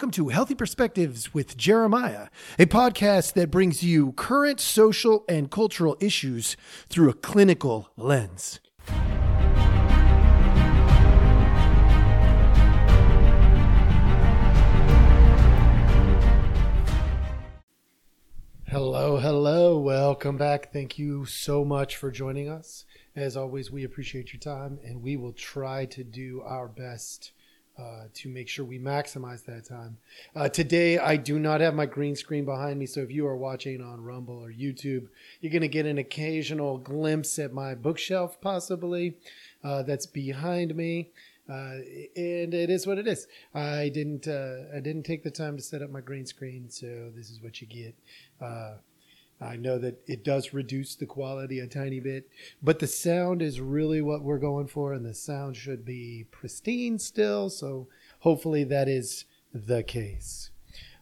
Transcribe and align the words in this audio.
welcome 0.00 0.10
to 0.10 0.28
Healthy 0.28 0.54
Perspectives 0.54 1.34
with 1.34 1.58
Jeremiah, 1.58 2.28
a 2.58 2.64
podcast 2.64 3.34
that 3.34 3.50
brings 3.50 3.82
you 3.82 4.12
current 4.12 4.58
social 4.58 5.26
and 5.28 5.50
cultural 5.50 5.94
issues 6.00 6.56
through 6.88 7.10
a 7.10 7.12
clinical 7.12 7.90
lens. 7.98 8.60
Hello, 18.68 19.18
hello. 19.18 19.78
Welcome 19.78 20.38
back. 20.38 20.72
Thank 20.72 20.98
you 20.98 21.26
so 21.26 21.62
much 21.62 21.98
for 21.98 22.10
joining 22.10 22.48
us. 22.48 22.86
As 23.14 23.36
always, 23.36 23.70
we 23.70 23.84
appreciate 23.84 24.32
your 24.32 24.40
time 24.40 24.78
and 24.82 25.02
we 25.02 25.18
will 25.18 25.34
try 25.34 25.84
to 25.84 26.02
do 26.02 26.40
our 26.46 26.68
best 26.68 27.32
uh, 27.80 28.04
to 28.12 28.28
make 28.28 28.48
sure 28.48 28.64
we 28.64 28.78
maximize 28.78 29.44
that 29.46 29.64
time. 29.64 29.96
Uh, 30.36 30.48
today, 30.48 30.98
I 30.98 31.16
do 31.16 31.38
not 31.38 31.60
have 31.60 31.74
my 31.74 31.86
green 31.86 32.14
screen 32.14 32.44
behind 32.44 32.78
me, 32.78 32.86
so 32.86 33.00
if 33.00 33.10
you 33.10 33.26
are 33.26 33.36
watching 33.36 33.80
on 33.80 34.02
Rumble 34.02 34.38
or 34.38 34.52
YouTube, 34.52 35.08
you're 35.40 35.52
going 35.52 35.62
to 35.62 35.68
get 35.68 35.86
an 35.86 35.98
occasional 35.98 36.78
glimpse 36.78 37.38
at 37.38 37.52
my 37.52 37.74
bookshelf, 37.74 38.40
possibly, 38.40 39.16
uh, 39.64 39.82
that's 39.82 40.06
behind 40.06 40.74
me. 40.74 41.10
Uh, 41.48 41.80
and 42.16 42.54
it 42.54 42.70
is 42.70 42.86
what 42.86 42.98
it 42.98 43.08
is. 43.08 43.26
I 43.54 43.88
didn't. 43.88 44.28
Uh, 44.28 44.76
I 44.76 44.78
didn't 44.78 45.02
take 45.02 45.24
the 45.24 45.32
time 45.32 45.56
to 45.56 45.62
set 45.62 45.82
up 45.82 45.90
my 45.90 46.00
green 46.00 46.24
screen, 46.24 46.70
so 46.70 47.10
this 47.16 47.28
is 47.28 47.42
what 47.42 47.60
you 47.60 47.66
get. 47.66 47.96
I 49.40 49.56
know 49.56 49.78
that 49.78 50.02
it 50.06 50.22
does 50.22 50.52
reduce 50.52 50.94
the 50.94 51.06
quality 51.06 51.60
a 51.60 51.66
tiny 51.66 51.98
bit, 51.98 52.28
but 52.62 52.78
the 52.78 52.86
sound 52.86 53.40
is 53.40 53.60
really 53.60 54.02
what 54.02 54.22
we're 54.22 54.38
going 54.38 54.66
for, 54.66 54.92
and 54.92 55.04
the 55.04 55.14
sound 55.14 55.56
should 55.56 55.84
be 55.84 56.26
pristine 56.30 56.98
still. 56.98 57.48
So 57.48 57.88
hopefully 58.18 58.64
that 58.64 58.88
is 58.88 59.24
the 59.54 59.82
case. 59.82 60.50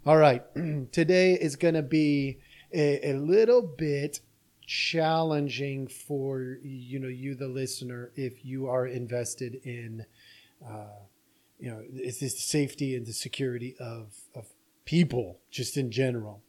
All 0.07 0.17
right, 0.17 0.43
today 0.93 1.35
is 1.35 1.57
going 1.57 1.75
to 1.75 1.83
be 1.83 2.39
a, 2.73 3.11
a, 3.11 3.13
little 3.15 3.63
bit 3.63 4.21
challenging 4.67 5.89
for 5.89 6.59
you 6.63 6.99
know 6.99 7.09
you 7.09 7.35
the 7.35 7.49
listener 7.49 8.13
if 8.15 8.45
you 8.45 8.69
are 8.69 8.87
invested 8.87 9.55
in 9.65 10.05
uh, 10.67 11.01
you 11.59 11.71
know 11.71 11.83
is 11.93 12.21
this 12.21 12.35
the 12.35 12.41
safety 12.41 12.95
and 12.95 13.07
the 13.07 13.13
security 13.13 13.75
of 13.81 14.15
of 14.35 14.47
people 14.85 15.41
just 15.51 15.77
in 15.77 15.91
general. 15.91 16.43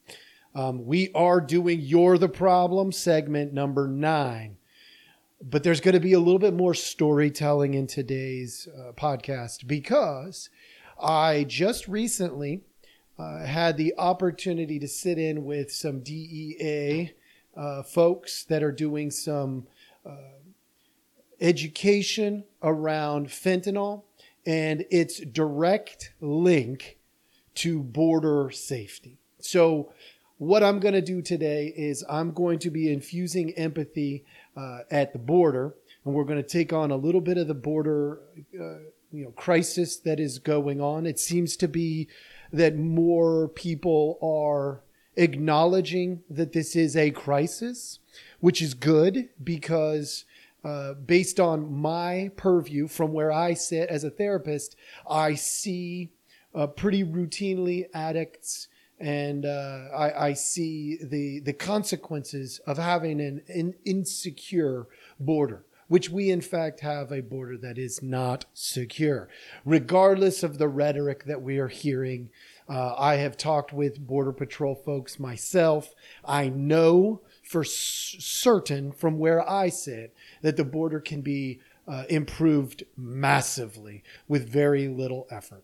Um, 0.56 0.86
we 0.86 1.12
are 1.14 1.40
doing 1.40 1.80
You're 1.82 2.18
the 2.18 2.30
Problem 2.30 2.92
segment 2.92 3.54
number 3.54 3.88
nine. 3.88 4.58
But 5.42 5.64
there's 5.64 5.80
going 5.80 5.94
to 5.94 6.02
be 6.02 6.14
a 6.14 6.20
little 6.20 6.40
bit 6.40 6.54
more 6.54 6.74
storytelling 6.74 7.74
in 7.74 7.88
today's 7.88 8.68
uh, 8.68 8.92
podcast 8.92 9.68
because 9.68 10.50
I 11.02 11.46
just 11.48 11.88
recently 11.88 12.62
uh, 13.18 13.46
had 13.46 13.78
the 13.78 13.94
opportunity 13.98 14.80
to 14.80 14.88
sit 14.88 15.18
in 15.18 15.46
with 15.46 15.72
some 15.72 16.02
DEA 16.02 17.14
uh, 17.56 17.84
folks 17.84 18.44
that 18.46 18.64
are 18.64 18.72
doing 18.72 19.12
some 19.12 19.68
uh, 20.06 20.40
education 21.40 22.44
around 22.64 23.28
fentanyl 23.28 24.04
and 24.46 24.86
its 24.90 25.20
direct 25.20 26.14
link 26.20 26.98
to 27.56 27.82
border 27.82 28.50
safety. 28.52 29.20
So, 29.40 29.94
what 30.40 30.64
I'm 30.64 30.80
going 30.80 30.94
to 30.94 31.02
do 31.02 31.22
today 31.22 31.74
is 31.76 32.04
I'm 32.10 32.32
going 32.32 32.60
to 32.60 32.72
be 32.72 32.92
infusing 32.92 33.52
empathy 33.52 34.24
uh, 34.56 34.80
at 34.90 35.12
the 35.12 35.20
border, 35.20 35.76
and 36.06 36.14
we're 36.14 36.24
going 36.24 36.42
to 36.42 36.48
take 36.48 36.72
on 36.72 36.92
a 36.92 36.96
little 36.96 37.20
bit 37.20 37.38
of 37.38 37.50
the 37.50 37.54
border, 37.54 38.22
uh, 38.58 38.80
you 39.12 39.26
know, 39.26 39.32
crisis 39.32 39.98
that 39.98 40.18
is 40.18 40.40
going 40.40 40.80
on. 40.80 41.06
It 41.06 41.20
seems 41.20 41.58
to 41.58 41.68
be 41.68 42.08
that 42.54 42.78
more 42.78 43.50
people 43.50 44.18
are 44.22 44.82
acknowledging 45.18 46.24
that 46.30 46.54
this 46.54 46.74
is 46.74 46.96
a 46.96 47.12
crisis, 47.12 48.00
which 48.40 48.62
is 48.62 48.74
good 48.74 49.30
because. 49.44 50.26
Uh, 50.62 50.94
based 50.94 51.40
on 51.40 51.72
my 51.72 52.30
purview 52.36 52.86
from 52.86 53.14
where 53.14 53.32
I 53.32 53.54
sit 53.54 53.88
as 53.88 54.04
a 54.04 54.10
therapist, 54.10 54.76
I 55.10 55.36
see 55.36 56.12
uh, 56.54 56.68
pretty 56.68 57.02
routinely 57.02 57.86
addicts 57.94 58.68
and 59.00 59.46
uh, 59.46 59.86
I, 59.96 60.28
I, 60.28 60.34
see 60.34 60.98
the 61.02 61.40
the 61.40 61.54
consequences 61.54 62.60
of 62.68 62.78
having 62.78 63.22
an, 63.22 63.42
an, 63.48 63.76
insecure 63.86 64.88
border, 65.20 65.66
which 65.88 66.10
we 66.10 66.30
in 66.30 66.42
fact 66.42 66.82
have 66.82 67.12
a 67.12 67.22
border 67.22 67.58
that 67.58 67.78
is 67.78 68.04
not 68.04 68.46
secure, 68.54 69.30
regardless 69.64 70.44
of 70.44 70.58
the 70.58 70.68
rhetoric 70.68 71.26
that 71.26 71.42
we 71.42 71.58
are 71.60 71.70
hearing. 71.70 72.30
Uh, 72.68 72.94
I 72.98 73.16
have 73.16 73.36
talked 73.36 73.74
with 73.74 74.06
border 74.06 74.34
patrol 74.34 74.76
folks 74.76 75.20
myself. 75.20 75.96
I 76.24 76.50
know 76.50 77.22
for 77.42 77.62
s- 77.62 78.16
certain 78.20 78.92
from 78.92 79.18
where 79.18 79.48
I 79.50 79.70
sit 79.70 80.14
that 80.44 80.56
the 80.56 80.66
border 80.66 81.00
can 81.00 81.22
be 81.22 81.62
uh, 81.88 82.04
improved 82.10 82.84
massively 82.96 84.04
with 84.28 84.48
very 84.48 84.88
little 84.88 85.26
effort. 85.32 85.64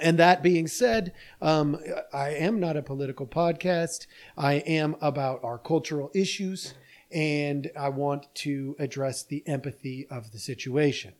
And 0.00 0.18
that 0.18 0.42
being 0.42 0.66
said, 0.66 1.12
um, 1.40 1.78
I 2.12 2.30
am 2.30 2.60
not 2.60 2.76
a 2.76 2.82
political 2.82 3.26
podcast. 3.26 4.06
I 4.36 4.54
am 4.54 4.96
about 5.00 5.42
our 5.42 5.58
cultural 5.58 6.10
issues, 6.14 6.74
and 7.10 7.70
I 7.78 7.88
want 7.88 8.26
to 8.36 8.76
address 8.78 9.22
the 9.22 9.42
empathy 9.46 10.06
of 10.10 10.32
the 10.32 10.38
situation. 10.38 11.14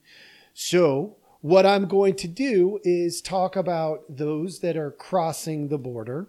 So, 0.53 1.17
what 1.41 1.67
I'm 1.67 1.87
going 1.87 2.17
to 2.17 2.29
do 2.29 2.81
is 2.83 3.21
talk 3.21 3.57
about 3.57 4.05
those 4.09 4.61
that 4.61 4.77
are 4.77 4.91
crossing 4.91 5.69
the 5.69 5.79
border. 5.79 6.29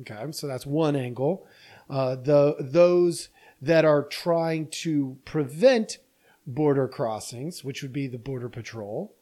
Okay, 0.00 0.32
so 0.32 0.46
that's 0.46 0.66
one 0.66 0.96
angle. 0.96 1.46
Uh, 1.90 2.16
the 2.16 2.56
those 2.58 3.28
that 3.60 3.84
are 3.84 4.02
trying 4.02 4.68
to 4.68 5.18
prevent 5.24 5.98
border 6.46 6.88
crossings, 6.88 7.62
which 7.62 7.82
would 7.82 7.92
be 7.92 8.06
the 8.06 8.18
border 8.18 8.48
patrol. 8.48 9.14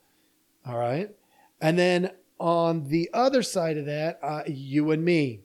All 0.65 0.78
right, 0.78 1.11
and 1.61 1.78
then 1.78 2.11
on 2.42 2.88
the 2.88 3.08
other 3.14 3.41
side 3.41 3.78
of 3.78 3.86
that, 3.86 4.19
uh, 4.20 4.42
you 4.48 4.91
and 4.91 5.04
me, 5.04 5.42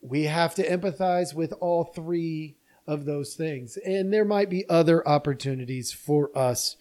we 0.00 0.24
have 0.24 0.54
to 0.54 0.66
empathize 0.66 1.34
with 1.34 1.52
all 1.60 1.84
three 1.84 2.56
of 2.86 3.04
those 3.04 3.34
things. 3.34 3.76
And 3.76 4.10
there 4.10 4.24
might 4.24 4.48
be 4.48 4.66
other 4.70 5.06
opportunities 5.06 5.92
for 5.92 6.36
us 6.36 6.76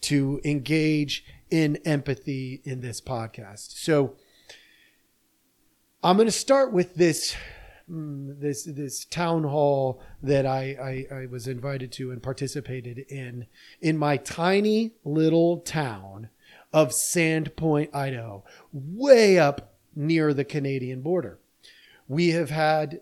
to 0.00 0.40
engage 0.44 1.26
in 1.50 1.76
empathy 1.84 2.62
in 2.64 2.80
this 2.80 3.02
podcast. 3.02 3.76
So 3.78 4.14
I'm 6.02 6.16
going 6.16 6.28
to 6.28 6.32
start 6.32 6.72
with 6.72 6.94
this 6.94 7.36
mm, 7.88 8.40
this 8.40 8.64
this 8.64 9.04
town 9.04 9.44
hall 9.44 10.00
that 10.22 10.46
I, 10.46 11.06
I, 11.12 11.14
I 11.14 11.26
was 11.26 11.46
invited 11.46 11.92
to 11.92 12.12
and 12.12 12.22
participated 12.22 12.98
in 13.10 13.46
in 13.82 13.98
my 13.98 14.16
tiny 14.16 14.94
little 15.04 15.58
town 15.58 16.30
of 16.72 16.90
Sandpoint, 16.90 17.94
Idaho, 17.94 18.44
way 18.72 19.38
up 19.38 19.74
near 19.94 20.34
the 20.34 20.44
Canadian 20.44 21.00
border. 21.00 21.38
We 22.08 22.30
have 22.30 22.50
had 22.50 23.00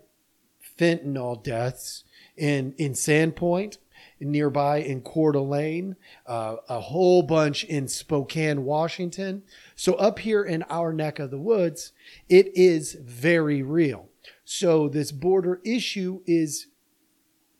fentanyl 0.77 1.43
deaths 1.43 2.03
in, 2.37 2.73
in 2.77 2.93
Sandpoint, 2.93 3.77
nearby 4.19 4.77
in 4.77 5.01
Coeur 5.01 5.33
d'Alene, 5.33 5.95
uh, 6.25 6.57
a 6.69 6.79
whole 6.79 7.21
bunch 7.21 7.63
in 7.65 7.87
Spokane, 7.87 8.63
Washington. 8.63 9.43
So 9.75 9.93
up 9.95 10.19
here 10.19 10.43
in 10.43 10.63
our 10.63 10.93
neck 10.93 11.19
of 11.19 11.31
the 11.31 11.39
woods, 11.39 11.91
it 12.29 12.47
is 12.55 12.93
very 12.93 13.61
real. 13.61 14.09
So 14.43 14.87
this 14.87 15.11
border 15.11 15.61
issue 15.63 16.21
is 16.25 16.67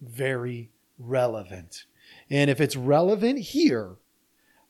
very 0.02 0.72
relevant. 0.98 1.86
And 2.30 2.50
if 2.50 2.62
it's 2.62 2.76
relevant 2.76 3.40
here, 3.40 3.96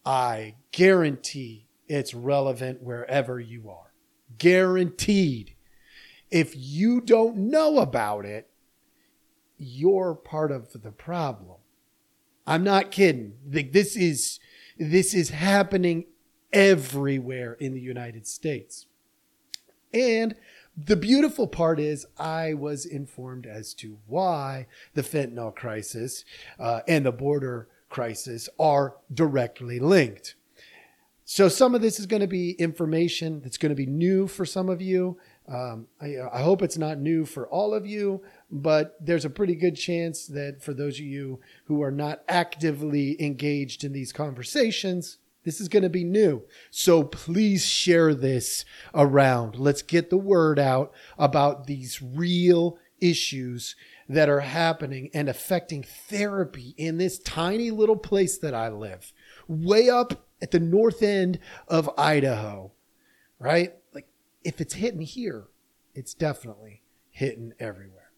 I 0.06 0.56
guarantee 0.72 1.68
it's 1.88 2.14
relevant 2.14 2.82
wherever 2.82 3.40
you 3.40 3.70
are. 3.70 3.94
Guaranteed. 4.38 5.56
If 6.30 6.54
you 6.56 7.02
don't 7.02 7.38
know 7.38 7.80
about 7.80 8.26
it, 8.26 8.50
you're 9.58 10.16
part 10.16 10.52
of 10.52 10.74
the 10.74 10.92
problem. 10.92 11.58
I'm 12.46 12.64
not 12.64 12.92
kidding. 12.92 13.34
This 13.46 13.96
is 13.96 14.40
this 14.78 15.14
is 15.14 15.30
happening 15.30 16.06
everywhere 16.52 17.54
in 17.54 17.74
the 17.74 17.80
United 17.80 18.28
States. 18.28 18.88
And 19.94 20.36
the 20.78 20.98
beautiful 20.98 21.48
part 21.48 21.80
is 21.80 22.06
I 22.18 22.54
was 22.54 22.86
informed 22.86 23.46
as 23.46 23.74
to 23.76 23.98
why 24.08 24.68
the 24.94 25.02
fentanyl 25.02 25.56
crisis 25.56 26.26
uh, 26.60 26.82
and 26.88 27.06
the 27.06 27.14
border 27.14 27.70
crisis 27.96 28.50
are 28.60 28.98
directly 29.14 29.80
linked. 29.80 30.36
So 31.24 31.48
some 31.48 31.74
of 31.74 31.82
this 31.82 31.98
is 31.98 32.06
going 32.06 32.20
to 32.20 32.28
be 32.28 32.52
information 32.52 33.40
that's 33.40 33.58
going 33.58 33.70
to 33.70 33.76
be 33.76 33.86
new 33.86 34.28
for 34.28 34.46
some 34.46 34.68
of 34.68 34.82
you. 34.82 35.18
Um, 35.48 35.88
I, 36.02 36.18
I, 36.34 36.42
hope 36.42 36.62
it's 36.62 36.78
not 36.78 37.00
new 37.00 37.24
for 37.24 37.48
all 37.48 37.74
of 37.74 37.86
you, 37.86 38.22
but 38.52 38.98
there's 39.00 39.24
a 39.24 39.30
pretty 39.30 39.56
good 39.56 39.78
chance 39.78 40.28
that 40.28 40.62
for 40.62 40.74
those 40.74 40.96
of 40.96 41.06
you 41.06 41.40
who 41.68 41.82
are 41.84 41.92
not 41.92 42.22
actively 42.28 43.16
engaged 43.24 43.86
in 43.86 43.94
these 43.94 44.12
conversations, 44.12 45.20
This 45.46 45.62
is 45.62 45.70
going 45.70 45.84
to 45.84 45.90
be 45.90 46.04
new. 46.04 46.44
So 46.72 47.04
please 47.04 47.64
share 47.64 48.14
this 48.14 48.66
around. 48.94 49.56
Let's 49.56 49.84
get 49.84 50.10
the 50.10 50.18
word 50.18 50.60
out 50.60 50.92
about 51.18 51.66
these 51.66 52.02
real 52.02 52.78
issues 53.00 53.76
that 54.08 54.30
are 54.30 54.42
happening 54.42 55.10
and 55.14 55.28
affecting 55.28 55.84
therapy 55.84 56.76
in 56.78 56.98
this 56.98 57.20
tiny 57.20 57.72
little 57.72 57.96
place 57.96 58.38
that 58.38 58.54
I 58.54 58.70
live, 58.70 59.12
way 59.48 59.90
up 59.90 60.28
at 60.42 60.52
the 60.52 60.60
north 60.60 61.02
end 61.02 61.40
of 61.68 61.90
Idaho, 61.98 62.72
right? 63.40 63.74
Like, 63.94 64.08
if 64.44 64.62
it's 64.62 64.76
hitting 64.76 65.02
here, 65.02 65.46
it's 65.96 66.14
definitely 66.14 66.84
hitting 67.10 67.54
everywhere. 67.60 68.12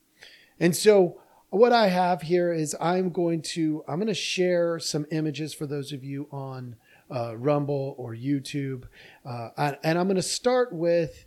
And 0.59 0.75
so, 0.75 1.21
what 1.49 1.71
I 1.71 1.87
have 1.87 2.23
here 2.23 2.51
is 2.51 2.75
I'm 2.81 3.09
going 3.09 3.41
to 3.53 3.83
I'm 3.87 3.95
going 3.95 4.07
to 4.07 4.13
share 4.13 4.79
some 4.79 5.05
images 5.11 5.53
for 5.53 5.65
those 5.65 5.93
of 5.93 6.03
you 6.03 6.27
on 6.31 6.75
uh, 7.09 7.37
Rumble 7.37 7.95
or 7.97 8.13
YouTube, 8.13 8.83
uh, 9.25 9.49
and, 9.83 9.97
I'm 9.97 10.07
going 10.07 10.17
to 10.17 10.21
start 10.21 10.73
with 10.73 11.25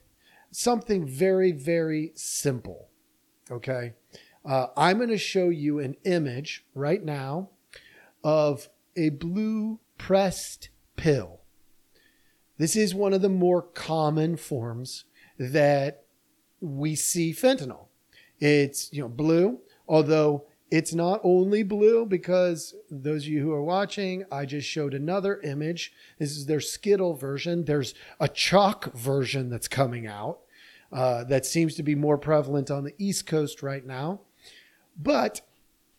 something 0.51 1.07
very 1.07 1.53
very 1.53 2.13
simple. 2.15 2.89
Okay, 3.51 3.95
uh, 4.45 4.69
I'm 4.77 4.99
going 4.99 5.11
to 5.11 5.19
show 5.19 5.49
you 5.49 5.79
an 5.79 5.97
image 6.05 6.65
right 6.75 7.03
now 7.03 7.51
of 8.25 8.69
a 8.97 9.11
blue 9.11 9.81
pressed 9.99 10.71
pill. 10.97 11.41
This 12.59 12.77
is 12.77 12.95
one 12.95 13.13
of 13.13 13.23
the 13.23 13.29
more 13.29 13.63
common 13.63 14.37
forms 14.37 15.05
that 15.39 16.05
we 16.61 16.95
see 16.95 17.33
fentanyl. 17.33 17.87
It's 18.39 18.93
you 18.93 19.03
know 19.03 19.09
blue 19.09 19.61
Although 19.91 20.45
it's 20.71 20.95
not 20.95 21.21
only 21.25 21.65
blue 21.65 22.07
because 22.07 22.77
those 22.93 23.25
of 23.25 23.29
you 23.29 23.43
who 23.43 23.53
are 23.53 23.65
watching, 23.65 24.25
I 24.31 24.47
just 24.47 24.69
showed 24.69 24.95
another 24.95 25.41
image. 25.41 25.93
This 26.21 26.31
is 26.31 26.47
their 26.47 26.61
Skittle 26.61 27.15
version. 27.15 27.65
There's 27.65 27.93
a 28.21 28.29
chalk 28.29 28.95
version 28.95 29.51
that's 29.51 29.67
coming 29.67 30.07
out 30.07 30.39
uh, 30.93 31.25
that 31.25 31.45
seems 31.45 31.75
to 31.75 31.83
be 31.83 31.97
more 31.97 32.19
prevalent 32.19 32.71
on 32.71 32.85
the 32.85 32.95
East 32.99 33.27
Coast 33.27 33.65
right 33.65 33.85
now. 33.85 34.21
But 35.03 35.41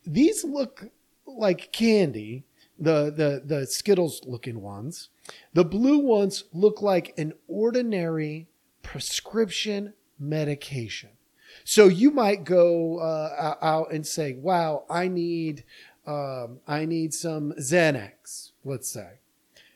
these 0.06 0.44
look 0.44 0.90
like 1.26 1.72
candy, 1.72 2.44
the, 2.78 3.12
the, 3.14 3.42
the 3.44 3.66
Skittles 3.66 4.22
looking 4.24 4.60
ones. 4.60 5.08
The 5.54 5.64
blue 5.64 5.98
ones 5.98 6.44
look 6.52 6.82
like 6.82 7.14
an 7.16 7.32
ordinary 7.48 8.48
prescription 8.82 9.94
medication. 10.18 11.10
So 11.64 11.86
you 11.86 12.10
might 12.10 12.44
go 12.44 12.98
uh, 12.98 13.56
out 13.60 13.92
and 13.92 14.06
say, 14.06 14.32
"Wow, 14.34 14.84
I 14.88 15.08
need, 15.08 15.64
um, 16.06 16.60
I 16.66 16.86
need 16.86 17.12
some 17.12 17.52
Xanax." 17.58 18.52
Let's 18.64 18.88
say, 18.88 19.18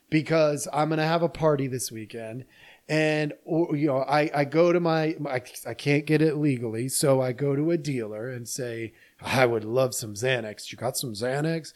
because 0.08 0.67
I'm 0.73 0.88
going 0.88 0.99
to 0.99 1.05
have 1.05 1.23
a 1.23 1.28
party 1.28 1.67
this 1.67 1.93
weekend, 1.93 2.44
and 2.88 3.34
or, 3.44 3.76
you 3.76 3.88
know, 3.88 3.99
I, 3.99 4.31
I 4.34 4.44
go 4.44 4.73
to 4.73 4.81
my, 4.81 5.17
I, 5.26 5.43
I 5.67 5.75
can't 5.75 6.06
get 6.06 6.23
it 6.23 6.37
legally, 6.37 6.88
so 6.88 7.20
I 7.20 7.32
go 7.32 7.55
to 7.55 7.70
a 7.70 7.76
dealer 7.76 8.31
and 8.31 8.49
say, 8.49 8.94
"I 9.20 9.46
would 9.46 9.64
love 9.64 9.94
some 9.94 10.14
Xanax. 10.14 10.70
You 10.70 10.78
got 10.78 10.96
some 10.96 11.12
Xanax?" 11.12 11.72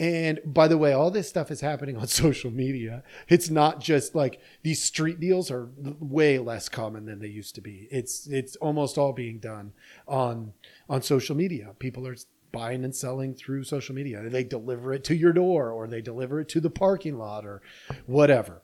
And 0.00 0.40
by 0.46 0.66
the 0.66 0.78
way, 0.78 0.94
all 0.94 1.10
this 1.10 1.28
stuff 1.28 1.50
is 1.50 1.60
happening 1.60 1.98
on 1.98 2.06
social 2.08 2.50
media. 2.50 3.02
It's 3.28 3.50
not 3.50 3.80
just 3.80 4.14
like 4.14 4.40
these 4.62 4.82
street 4.82 5.20
deals 5.20 5.50
are 5.50 5.68
way 6.00 6.38
less 6.38 6.70
common 6.70 7.04
than 7.04 7.18
they 7.18 7.28
used 7.28 7.54
to 7.56 7.60
be. 7.60 7.86
It's 7.90 8.26
it's 8.26 8.56
almost 8.56 8.96
all 8.96 9.12
being 9.12 9.38
done 9.38 9.72
on 10.08 10.54
on 10.88 11.02
social 11.02 11.36
media. 11.36 11.74
People 11.78 12.06
are 12.06 12.16
buying 12.50 12.82
and 12.82 12.96
selling 12.96 13.34
through 13.34 13.64
social 13.64 13.94
media. 13.94 14.22
They 14.28 14.42
deliver 14.42 14.92
it 14.92 15.04
to 15.04 15.14
your 15.14 15.32
door 15.32 15.70
or 15.70 15.86
they 15.86 16.00
deliver 16.00 16.40
it 16.40 16.48
to 16.50 16.60
the 16.60 16.70
parking 16.70 17.18
lot 17.18 17.44
or 17.44 17.60
whatever. 18.06 18.62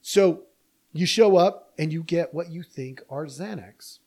So 0.00 0.44
you 0.92 1.04
show 1.04 1.36
up 1.36 1.72
and 1.78 1.92
you 1.92 2.02
get 2.02 2.32
what 2.32 2.50
you 2.50 2.62
think 2.62 3.02
are 3.10 3.26
Xanax. 3.26 3.98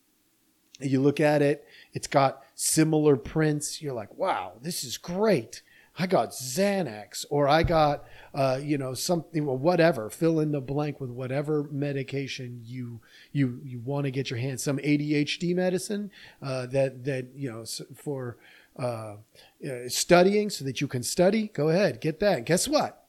You 0.80 1.02
look 1.02 1.20
at 1.20 1.42
it, 1.42 1.66
it's 1.94 2.08
got 2.08 2.44
similar 2.56 3.16
prints. 3.16 3.82
You're 3.82 3.94
like, 3.94 4.14
wow, 4.16 4.54
this 4.62 4.84
is 4.84 4.98
great 4.98 5.62
I 5.98 6.08
got 6.08 6.30
Xanax 6.30 7.24
or 7.30 7.48
I 7.48 7.62
got, 7.62 8.06
uh, 8.34 8.60
you 8.62 8.80
know, 8.80 8.96
something, 8.96 9.46
well, 9.46 9.58
whatever, 9.58 10.10
fill 10.10 10.40
in 10.40 10.52
the 10.52 10.62
blank 10.62 11.00
with 11.00 11.12
whatever 11.12 11.68
medication 11.72 12.62
you, 12.64 13.00
you, 13.32 13.60
you 13.64 13.80
want 13.80 14.06
to 14.06 14.12
get 14.12 14.30
your 14.30 14.40
hands, 14.40 14.64
some 14.64 14.78
ADHD 14.80 15.56
medicine, 15.56 16.10
uh, 16.42 16.66
that, 16.68 17.04
that, 17.04 17.28
you 17.36 17.52
know, 17.52 17.64
for, 17.96 18.38
uh, 18.80 19.18
uh, 19.64 19.88
studying 19.88 20.50
so 20.50 20.66
that 20.66 20.82
you 20.82 20.88
can 20.88 21.04
study. 21.04 21.50
Go 21.54 21.70
ahead, 21.70 22.02
get 22.02 22.20
that. 22.22 22.38
And 22.38 22.46
guess 22.46 22.68
what? 22.68 23.06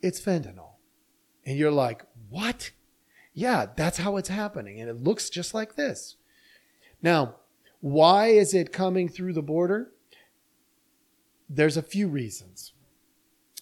It's 0.00 0.20
fentanyl. 0.20 0.70
And 1.46 1.56
you're 1.56 1.70
like, 1.70 2.04
what? 2.30 2.72
Yeah, 3.34 3.66
that's 3.76 3.98
how 3.98 4.16
it's 4.16 4.28
happening. 4.28 4.80
And 4.80 4.90
it 4.90 5.02
looks 5.02 5.30
just 5.30 5.54
like 5.54 5.76
this. 5.76 6.16
Now, 7.02 7.36
why 7.80 8.28
is 8.28 8.54
it 8.54 8.72
coming 8.72 9.08
through 9.08 9.32
the 9.32 9.42
border? 9.42 9.92
there's 11.54 11.76
a 11.76 11.82
few 11.82 12.08
reasons. 12.08 12.72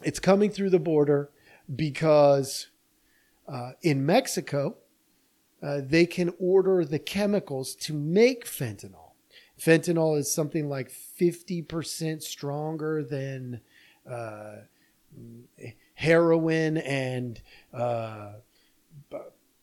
It's 0.03 0.21
coming 0.21 0.51
through 0.51 0.71
the 0.71 0.79
border 0.79 1.31
because 1.75 2.69
uh, 3.49 3.73
in 3.83 4.07
Mexico, 4.07 4.77
uh, 5.63 5.81
they 5.85 6.07
can 6.07 6.33
order 6.39 6.85
the 6.85 6.99
chemicals 6.99 7.75
to 7.75 7.93
make 7.93 8.47
fentanyl. 8.47 9.13
Fentanyl 9.61 10.19
is 10.19 10.33
something 10.33 10.69
like 10.69 10.91
50% 10.91 12.23
stronger 12.23 13.03
than 13.03 13.61
uh, 14.11 14.57
heroin 15.95 16.79
and 16.79 17.43
uh, 17.75 18.35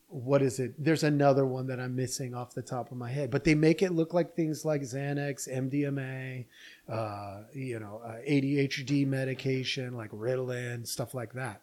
what 0.08 0.40
is 0.40 0.58
it? 0.58 0.72
There's 0.82 1.02
another 1.02 1.44
one 1.44 1.66
that 1.66 1.78
I'm 1.78 1.94
missing 1.94 2.34
off 2.34 2.54
the 2.54 2.62
top 2.62 2.90
of 2.90 2.96
my 2.96 3.10
head, 3.10 3.30
but 3.30 3.44
they 3.44 3.54
make 3.54 3.82
it 3.82 3.92
look 3.92 4.14
like 4.14 4.34
things 4.34 4.64
like 4.64 4.80
Xanax, 4.80 5.48
MDMA, 5.48 6.46
uh, 6.88 7.42
you 7.52 7.78
know, 7.78 8.00
uh, 8.02 8.16
ADHD 8.26 9.06
medication 9.06 9.94
like 9.94 10.10
Ritalin, 10.10 10.86
stuff 10.86 11.12
like 11.12 11.34
that. 11.34 11.60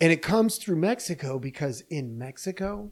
And 0.00 0.10
it 0.10 0.22
comes 0.22 0.56
through 0.56 0.76
Mexico 0.76 1.38
because 1.38 1.82
in 1.90 2.16
Mexico, 2.16 2.90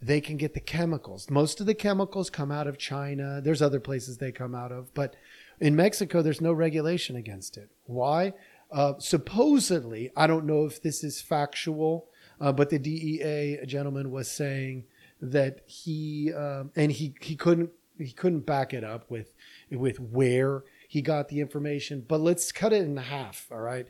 they 0.00 0.20
can 0.20 0.36
get 0.36 0.54
the 0.54 0.60
chemicals. 0.60 1.28
Most 1.28 1.58
of 1.60 1.66
the 1.66 1.74
chemicals 1.74 2.30
come 2.30 2.52
out 2.52 2.68
of 2.68 2.78
China. 2.78 3.40
There's 3.42 3.62
other 3.62 3.80
places 3.80 4.18
they 4.18 4.30
come 4.30 4.54
out 4.54 4.70
of, 4.70 4.94
but 4.94 5.16
in 5.58 5.74
Mexico, 5.74 6.22
there's 6.22 6.40
no 6.40 6.52
regulation 6.52 7.16
against 7.16 7.56
it. 7.56 7.70
Why? 7.86 8.34
Uh, 8.70 8.94
supposedly, 8.98 10.12
I 10.16 10.28
don't 10.28 10.44
know 10.44 10.66
if 10.66 10.80
this 10.80 11.02
is 11.02 11.20
factual 11.20 12.08
uh, 12.40 12.52
but 12.52 12.70
the 12.70 12.78
DEA 12.78 13.58
gentleman 13.66 14.10
was 14.10 14.30
saying 14.30 14.84
that 15.20 15.60
he 15.66 16.32
um, 16.32 16.70
and 16.76 16.92
he 16.92 17.14
he 17.20 17.36
couldn't 17.36 17.70
he 17.98 18.12
couldn't 18.12 18.46
back 18.46 18.74
it 18.74 18.84
up 18.84 19.10
with 19.10 19.32
with 19.70 19.98
where 19.98 20.64
he 20.88 21.02
got 21.02 21.28
the 21.28 21.40
information. 21.40 22.04
But 22.06 22.20
let's 22.20 22.52
cut 22.52 22.72
it 22.72 22.82
in 22.82 22.96
half. 22.96 23.48
All 23.50 23.60
right. 23.60 23.86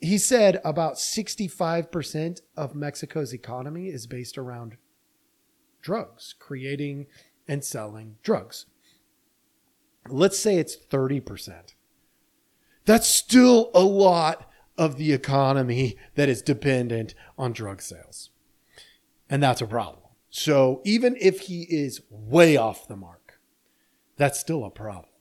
He 0.00 0.18
said 0.18 0.60
about 0.64 0.94
65% 0.94 2.40
of 2.56 2.74
Mexico's 2.74 3.32
economy 3.32 3.86
is 3.86 4.08
based 4.08 4.36
around 4.36 4.76
drugs, 5.80 6.34
creating 6.38 7.06
and 7.46 7.64
selling 7.64 8.16
drugs. 8.24 8.66
Let's 10.08 10.38
say 10.38 10.56
it's 10.56 10.76
30%. 10.76 11.74
That's 12.84 13.06
still 13.06 13.70
a 13.74 13.82
lot 13.82 14.50
of 14.78 14.96
the 14.96 15.12
economy 15.12 15.96
that 16.14 16.28
is 16.28 16.42
dependent 16.42 17.14
on 17.36 17.52
drug 17.52 17.82
sales. 17.82 18.30
And 19.28 19.42
that's 19.42 19.60
a 19.60 19.66
problem. 19.66 20.02
So 20.30 20.80
even 20.84 21.16
if 21.20 21.40
he 21.40 21.62
is 21.62 22.00
way 22.10 22.56
off 22.56 22.88
the 22.88 22.96
mark, 22.96 23.38
that's 24.16 24.40
still 24.40 24.64
a 24.64 24.70
problem. 24.70 25.12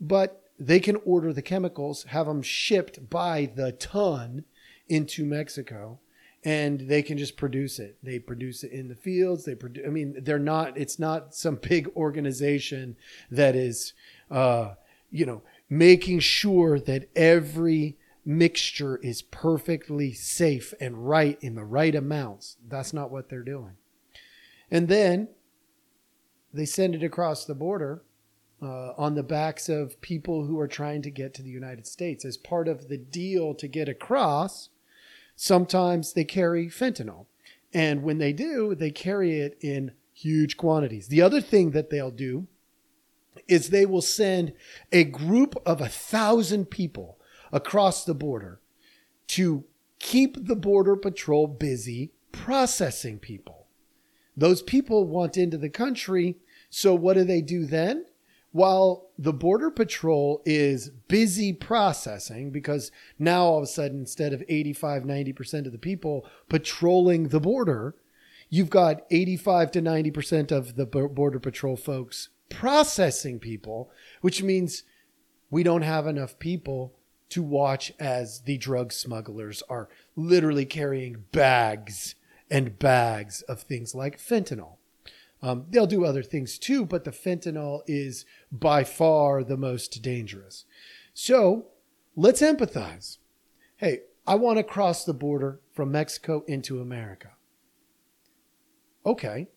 But 0.00 0.42
they 0.58 0.80
can 0.80 0.96
order 1.04 1.32
the 1.32 1.42
chemicals, 1.42 2.04
have 2.04 2.26
them 2.26 2.42
shipped 2.42 3.10
by 3.10 3.50
the 3.54 3.72
ton 3.72 4.44
into 4.88 5.24
Mexico, 5.24 5.98
and 6.44 6.80
they 6.80 7.02
can 7.02 7.16
just 7.16 7.36
produce 7.36 7.78
it. 7.78 7.96
They 8.02 8.18
produce 8.18 8.64
it 8.64 8.72
in 8.72 8.88
the 8.88 8.94
fields. 8.94 9.44
They 9.44 9.54
produce. 9.54 9.84
I 9.86 9.90
mean, 9.90 10.16
they're 10.22 10.38
not. 10.38 10.76
It's 10.76 10.98
not 10.98 11.34
some 11.34 11.56
big 11.56 11.88
organization 11.96 12.96
that 13.30 13.56
is, 13.56 13.94
uh, 14.30 14.74
you 15.10 15.24
know, 15.24 15.42
making 15.70 16.20
sure 16.20 16.78
that 16.78 17.08
every 17.16 17.96
mixture 18.24 18.96
is 18.98 19.22
perfectly 19.22 20.12
safe 20.12 20.72
and 20.80 21.08
right 21.08 21.38
in 21.40 21.54
the 21.54 21.64
right 21.64 21.94
amounts. 21.94 22.56
That's 22.66 22.92
not 22.92 23.10
what 23.10 23.28
they're 23.28 23.42
doing. 23.42 23.76
And 24.70 24.88
then 24.88 25.28
they 26.52 26.64
send 26.64 26.94
it 26.94 27.02
across 27.02 27.44
the 27.44 27.54
border 27.54 28.02
uh, 28.62 28.92
on 28.96 29.14
the 29.14 29.22
backs 29.22 29.68
of 29.68 30.00
people 30.00 30.46
who 30.46 30.58
are 30.58 30.68
trying 30.68 31.02
to 31.02 31.10
get 31.10 31.34
to 31.34 31.42
the 31.42 31.50
United 31.50 31.86
States. 31.86 32.24
As 32.24 32.36
part 32.36 32.68
of 32.68 32.88
the 32.88 32.96
deal 32.96 33.54
to 33.54 33.68
get 33.68 33.88
across, 33.88 34.70
sometimes 35.36 36.12
they 36.12 36.24
carry 36.24 36.68
fentanyl. 36.68 37.26
And 37.72 38.02
when 38.02 38.18
they 38.18 38.32
do, 38.32 38.74
they 38.74 38.90
carry 38.90 39.40
it 39.40 39.58
in 39.60 39.92
huge 40.12 40.56
quantities. 40.56 41.08
The 41.08 41.22
other 41.22 41.40
thing 41.40 41.72
that 41.72 41.90
they'll 41.90 42.10
do 42.10 42.46
is 43.48 43.68
they 43.68 43.84
will 43.84 44.00
send 44.00 44.52
a 44.92 45.04
group 45.04 45.56
of 45.66 45.80
a 45.80 45.88
thousand 45.88 46.70
people 46.70 47.18
across 47.54 48.04
the 48.04 48.14
border 48.14 48.60
to 49.28 49.64
keep 50.00 50.46
the 50.46 50.56
Border 50.56 50.96
Patrol 50.96 51.46
busy 51.46 52.12
processing 52.32 53.18
people. 53.18 53.68
Those 54.36 54.60
people 54.60 55.06
want 55.06 55.38
into 55.38 55.56
the 55.56 55.70
country. 55.70 56.36
So 56.68 56.94
what 56.94 57.14
do 57.14 57.22
they 57.22 57.40
do 57.40 57.64
then? 57.64 58.04
While 58.50 59.10
the 59.16 59.32
Border 59.32 59.70
Patrol 59.70 60.42
is 60.44 60.90
busy 61.08 61.52
processing, 61.52 62.50
because 62.50 62.90
now 63.18 63.44
all 63.44 63.58
of 63.58 63.64
a 63.64 63.68
sudden, 63.68 64.00
instead 64.00 64.32
of 64.32 64.42
85, 64.48 65.04
90% 65.04 65.66
of 65.66 65.72
the 65.72 65.78
people 65.78 66.26
patrolling 66.48 67.28
the 67.28 67.40
border, 67.40 67.94
you've 68.50 68.70
got 68.70 69.02
85 69.10 69.70
to 69.72 69.80
90% 69.80 70.52
of 70.52 70.74
the 70.74 70.86
Border 70.86 71.38
Patrol 71.38 71.76
folks 71.76 72.30
processing 72.48 73.38
people, 73.38 73.90
which 74.20 74.42
means 74.42 74.82
we 75.50 75.62
don't 75.62 75.82
have 75.82 76.06
enough 76.06 76.38
people 76.38 76.94
to 77.30 77.42
watch 77.42 77.92
as 77.98 78.42
the 78.42 78.58
drug 78.58 78.92
smugglers 78.92 79.62
are 79.68 79.88
literally 80.16 80.64
carrying 80.64 81.24
bags 81.32 82.14
and 82.50 82.78
bags 82.78 83.42
of 83.42 83.62
things 83.62 83.94
like 83.94 84.18
fentanyl. 84.18 84.76
Um, 85.42 85.66
they'll 85.68 85.86
do 85.86 86.04
other 86.04 86.22
things 86.22 86.58
too, 86.58 86.86
but 86.86 87.04
the 87.04 87.10
fentanyl 87.10 87.82
is 87.86 88.24
by 88.50 88.84
far 88.84 89.44
the 89.44 89.56
most 89.56 90.02
dangerous. 90.02 90.64
So 91.12 91.66
let's 92.16 92.40
empathize. 92.40 93.18
Hey, 93.76 94.00
I 94.26 94.36
want 94.36 94.56
to 94.56 94.62
cross 94.62 95.04
the 95.04 95.12
border 95.12 95.60
from 95.72 95.92
Mexico 95.92 96.44
into 96.46 96.80
America. 96.80 97.32
Okay. 99.04 99.48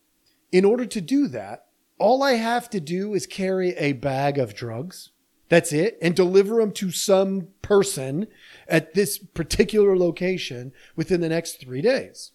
In 0.52 0.66
order 0.66 0.86
to 0.86 1.00
do 1.00 1.28
that, 1.30 1.68
all 2.00 2.22
I 2.22 2.34
have 2.34 2.70
to 2.72 2.80
do 2.80 3.14
is 3.14 3.26
carry 3.26 3.70
a 3.78 3.94
bag 3.94 4.38
of 4.38 4.54
drugs. 4.54 5.12
That's 5.50 5.72
it. 5.72 5.98
And 6.02 6.16
deliver 6.16 6.58
them 6.58 6.72
to 6.74 6.92
some 6.92 7.50
person 7.62 8.28
at 8.68 8.94
this 8.94 9.18
particular 9.18 9.98
location 9.98 10.74
within 10.96 11.22
the 11.22 11.30
next 11.30 11.60
three 11.60 11.82
days. 11.82 12.32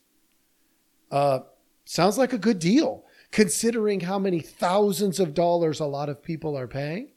Uh, 1.11 1.41
sounds 1.85 2.17
like 2.17 2.33
a 2.33 2.39
good 2.39 2.59
deal 2.59 3.05
considering 3.31 4.01
how 4.01 4.19
many 4.19 4.41
thousands 4.41 5.19
of 5.19 5.35
dollars 5.35 5.81
a 5.81 5.87
lot 5.87 6.09
of 6.09 6.23
people 6.23 6.57
are 6.57 6.69
paying. 6.69 7.11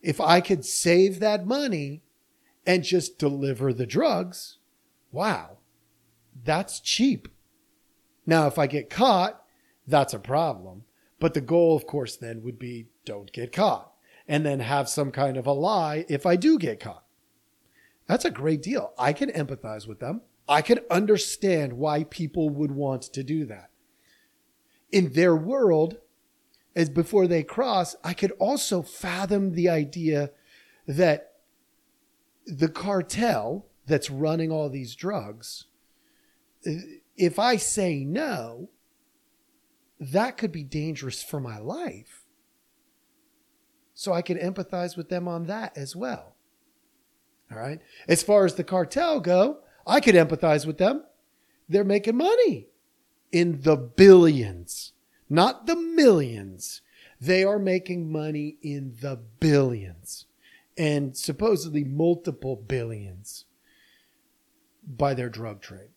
If 0.00 0.20
I 0.20 0.40
could 0.40 0.64
save 0.64 1.18
that 1.18 1.46
money 1.46 2.02
and 2.64 2.84
just 2.84 3.18
deliver 3.18 3.72
the 3.72 3.86
drugs, 3.86 4.58
wow, 5.10 5.58
that's 6.44 6.78
cheap. 6.78 7.28
Now, 8.24 8.46
if 8.46 8.58
I 8.58 8.68
get 8.68 8.90
caught, 8.90 9.42
that's 9.86 10.14
a 10.14 10.20
problem. 10.20 10.84
But 11.18 11.34
the 11.34 11.40
goal, 11.40 11.74
of 11.74 11.86
course, 11.86 12.16
then 12.16 12.42
would 12.42 12.58
be 12.58 12.86
don't 13.04 13.32
get 13.32 13.50
caught 13.52 13.92
and 14.28 14.44
then 14.44 14.60
have 14.60 14.88
some 14.88 15.10
kind 15.10 15.36
of 15.36 15.46
a 15.46 15.52
lie 15.52 16.04
if 16.08 16.26
I 16.26 16.36
do 16.36 16.58
get 16.58 16.80
caught. 16.80 17.04
That's 18.06 18.26
a 18.26 18.30
great 18.30 18.62
deal. 18.62 18.92
I 18.98 19.12
can 19.12 19.30
empathize 19.30 19.88
with 19.88 20.00
them. 20.00 20.20
I 20.48 20.62
can 20.62 20.80
understand 20.90 21.74
why 21.74 22.04
people 22.04 22.50
would 22.50 22.70
want 22.70 23.02
to 23.02 23.22
do 23.22 23.44
that. 23.46 23.70
In 24.92 25.12
their 25.12 25.34
world, 25.36 25.98
as 26.74 26.88
before 26.88 27.26
they 27.26 27.42
cross, 27.42 27.96
I 28.04 28.14
could 28.14 28.32
also 28.38 28.82
fathom 28.82 29.52
the 29.52 29.68
idea 29.68 30.30
that 30.86 31.32
the 32.46 32.68
cartel 32.68 33.66
that's 33.86 34.10
running 34.10 34.50
all 34.50 34.70
these 34.70 34.94
drugs, 34.94 35.66
if 37.16 37.38
I 37.38 37.56
say 37.56 38.04
no, 38.04 38.70
that 40.00 40.38
could 40.38 40.52
be 40.52 40.64
dangerous 40.64 41.22
for 41.22 41.40
my 41.40 41.58
life. 41.58 42.17
So 43.98 44.12
I 44.12 44.22
can 44.22 44.38
empathize 44.38 44.96
with 44.96 45.08
them 45.08 45.26
on 45.26 45.46
that 45.46 45.76
as 45.76 45.96
well. 45.96 46.36
All 47.50 47.58
right. 47.58 47.80
As 48.06 48.22
far 48.22 48.44
as 48.44 48.54
the 48.54 48.62
cartel 48.62 49.18
go, 49.18 49.58
I 49.88 49.98
could 49.98 50.14
empathize 50.14 50.64
with 50.64 50.78
them. 50.78 51.02
They're 51.68 51.82
making 51.82 52.16
money 52.16 52.68
in 53.32 53.62
the 53.62 53.74
billions, 53.74 54.92
not 55.28 55.66
the 55.66 55.74
millions. 55.74 56.80
They 57.20 57.42
are 57.42 57.58
making 57.58 58.12
money 58.12 58.58
in 58.62 58.94
the 59.00 59.18
billions 59.40 60.26
and 60.76 61.16
supposedly 61.16 61.82
multiple 61.82 62.54
billions 62.54 63.46
by 64.86 65.12
their 65.12 65.28
drug 65.28 65.60
trade. 65.60 65.90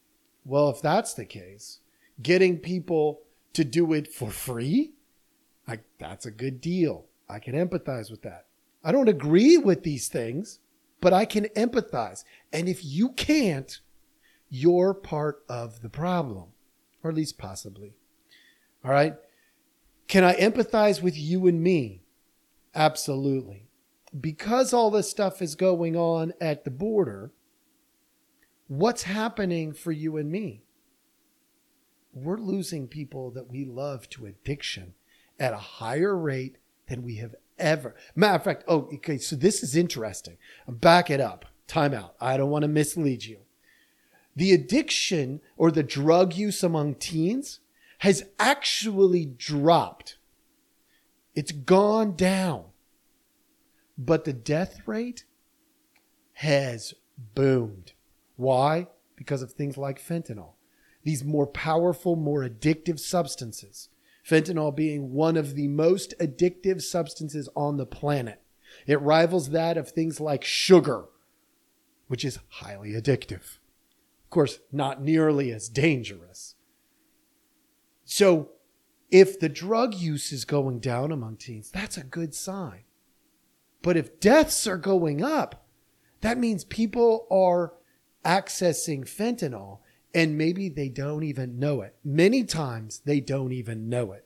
Well, 0.44 0.72
if 0.72 0.82
that's 0.82 1.14
the 1.14 1.26
case, 1.26 1.82
getting 2.20 2.58
people 2.58 3.22
to 3.54 3.64
do 3.64 3.94
it 3.94 4.12
for 4.12 4.32
free, 4.32 4.94
I, 5.68 5.82
that's 6.00 6.26
a 6.26 6.32
good 6.32 6.62
deal. 6.62 7.06
I 7.32 7.40
can 7.40 7.56
empathize 7.56 8.12
with 8.12 8.22
that. 8.24 8.48
I 8.84 8.92
don't 8.92 9.08
agree 9.08 9.58
with 9.58 9.84
these 9.84 10.10
things, 10.10 10.60
but 11.00 11.14
I 11.14 11.24
can 11.26 11.46
empathize. 11.56 12.26
And 12.52 12.68
if 12.68 12.84
you 12.84 13.10
can't, 13.10 13.80
you're 14.50 14.94
part 14.94 15.44
of 15.48 15.82
the 15.82 15.90
problem, 15.90 16.50
or 17.02 17.10
at 17.10 17.16
least 17.16 17.38
possibly. 17.38 17.94
All 18.84 18.92
right. 18.92 19.16
Can 20.08 20.26
I 20.26 20.36
empathize 20.36 21.02
with 21.02 21.18
you 21.18 21.48
and 21.48 21.64
me? 21.64 22.02
Absolutely. 22.76 23.70
Because 24.20 24.74
all 24.74 24.92
this 24.92 25.10
stuff 25.10 25.42
is 25.42 25.56
going 25.56 25.96
on 25.96 26.34
at 26.42 26.66
the 26.66 26.72
border, 26.72 27.32
what's 28.68 29.04
happening 29.04 29.72
for 29.72 29.94
you 29.94 30.18
and 30.18 30.30
me? 30.30 30.64
We're 32.14 32.40
losing 32.40 32.90
people 32.90 33.32
that 33.32 33.50
we 33.50 33.64
love 33.64 34.10
to 34.10 34.26
addiction 34.26 34.96
at 35.40 35.54
a 35.54 35.58
higher 35.58 36.18
rate 36.18 36.58
than 36.92 37.04
we 37.04 37.16
have 37.16 37.34
ever. 37.58 37.96
Matter 38.16 38.36
of 38.36 38.44
fact, 38.44 38.66
oh, 38.68 38.90
okay, 38.96 39.18
so 39.18 39.36
this 39.36 39.64
is 39.64 39.76
interesting. 39.76 40.38
Back 40.68 41.10
it 41.10 41.22
up. 41.22 41.46
Time 41.66 41.94
out. 41.94 42.16
I 42.20 42.36
don't 42.36 42.50
want 42.50 42.64
to 42.64 42.68
mislead 42.68 43.24
you. 43.24 43.40
The 44.36 44.52
addiction 44.52 45.40
or 45.56 45.72
the 45.72 45.84
drug 45.84 46.36
use 46.36 46.64
among 46.64 46.96
teens 46.96 47.62
has 48.00 48.26
actually 48.38 49.26
dropped. 49.26 50.18
It's 51.34 51.54
gone 51.54 52.16
down. 52.18 52.66
But 53.98 54.26
the 54.26 54.34
death 54.34 54.82
rate 54.86 55.24
has 56.34 56.94
boomed. 57.36 57.94
Why? 58.36 58.88
Because 59.16 59.42
of 59.42 59.54
things 59.54 59.78
like 59.78 60.04
fentanyl. 60.04 60.54
These 61.04 61.24
more 61.24 61.48
powerful, 61.48 62.18
more 62.18 62.44
addictive 62.44 63.00
substances 63.00 63.88
fentanyl 64.28 64.76
being 64.76 65.12
one 65.12 65.38
of 65.38 65.56
the 65.56 65.68
most 65.68 66.14
addictive 66.20 66.82
substances 66.82 67.50
on 67.56 67.78
the 67.78 67.86
planet. 67.86 68.42
It 68.88 69.02
rivals 69.02 69.50
that 69.50 69.78
of 69.78 69.90
things 69.90 70.20
like 70.20 70.44
sugar, 70.44 71.06
which 72.08 72.24
is 72.24 72.40
highly 72.48 72.92
addictive. 72.92 73.58
Of 74.24 74.30
course, 74.30 74.60
not 74.72 75.02
nearly 75.02 75.52
as 75.52 75.68
dangerous. 75.70 76.56
So, 78.06 78.52
if 79.10 79.40
the 79.40 79.50
drug 79.50 79.94
use 79.94 80.32
is 80.32 80.46
going 80.46 80.80
down 80.80 81.12
among 81.12 81.38
teens, 81.38 81.70
that's 81.70 81.98
a 81.98 82.04
good 82.04 82.34
sign. 82.34 82.84
But 83.82 83.98
if 83.98 84.20
deaths 84.20 84.68
are 84.68 84.78
going 84.78 85.22
up, 85.22 85.68
that 86.22 86.38
means 86.38 86.64
people 86.64 87.28
are 87.30 87.74
accessing 88.24 89.02
fentanyl 89.02 89.80
and 90.14 90.38
maybe 90.38 90.70
they 90.70 90.90
don't 90.90 91.24
even 91.24 91.60
know 91.60 91.82
it. 91.82 91.96
Many 92.04 92.44
times 92.44 93.02
they 93.06 93.20
don't 93.20 93.52
even 93.52 93.90
know 93.90 94.12
it. 94.12 94.26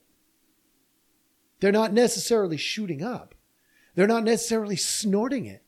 They're 1.59 1.71
not 1.71 1.93
necessarily 1.93 2.57
shooting 2.57 3.03
up, 3.03 3.35
they're 3.95 4.07
not 4.07 4.23
necessarily 4.23 4.75
snorting 4.75 5.45
it. 5.45 5.63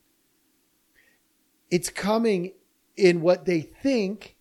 It's 1.69 1.89
coming 1.89 2.53
in 2.95 3.21
what 3.21 3.45
they 3.45 3.61
think 3.61 4.37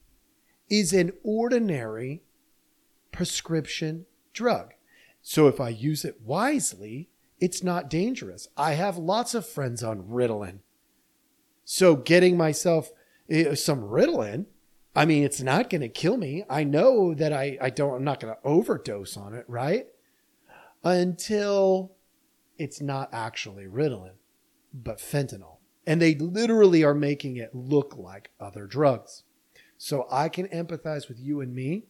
is 0.69 0.93
an 0.93 1.13
ordinary 1.23 2.23
prescription 3.13 4.07
drug. 4.33 4.75
So 5.23 5.49
if 5.49 5.61
I 5.61 5.71
use 5.71 6.05
it 6.05 6.23
wisely, 6.23 7.11
it's 7.41 7.63
not 7.63 7.91
dangerous. 7.91 8.49
I 8.57 8.75
have 8.75 8.97
lots 8.97 9.35
of 9.35 9.47
friends 9.47 9.83
on 9.83 10.05
Ritalin. 10.05 10.61
So 11.65 11.97
getting 11.97 12.37
myself 12.37 12.91
eh, 13.29 13.55
some 13.55 13.81
Ritalin 13.81 14.47
I 14.97 15.05
mean, 15.05 15.25
it's 15.25 15.43
not 15.43 15.69
going 15.69 15.83
to 15.83 15.91
kill 15.91 16.17
me. 16.17 16.45
I 16.49 16.65
know 16.65 17.13
that 17.13 17.33
I, 17.33 17.59
I 17.61 17.69
don't, 17.69 17.97
I'm 17.97 18.05
not 18.05 18.19
going 18.19 18.35
to 18.35 18.41
overdose 18.49 19.17
on 19.17 19.35
it, 19.35 19.45
right? 19.47 19.87
Until 20.83 21.93
it's 22.57 22.81
not 22.81 23.11
actually 23.13 23.65
Ritalin, 23.67 24.15
but 24.73 24.97
fentanyl. 24.99 25.59
And 25.87 26.01
they 26.01 26.15
literally 26.15 26.83
are 26.83 26.95
making 26.95 27.37
it 27.37 27.55
look 27.55 27.95
like 27.97 28.31
other 28.41 28.67
drugs. 28.67 29.25
So 29.77 30.07
I 30.11 30.31
can 30.31 30.49
empathize 30.49 31.09
with 31.09 31.21
you 31.21 31.43
and 31.43 31.55
me 31.55 31.85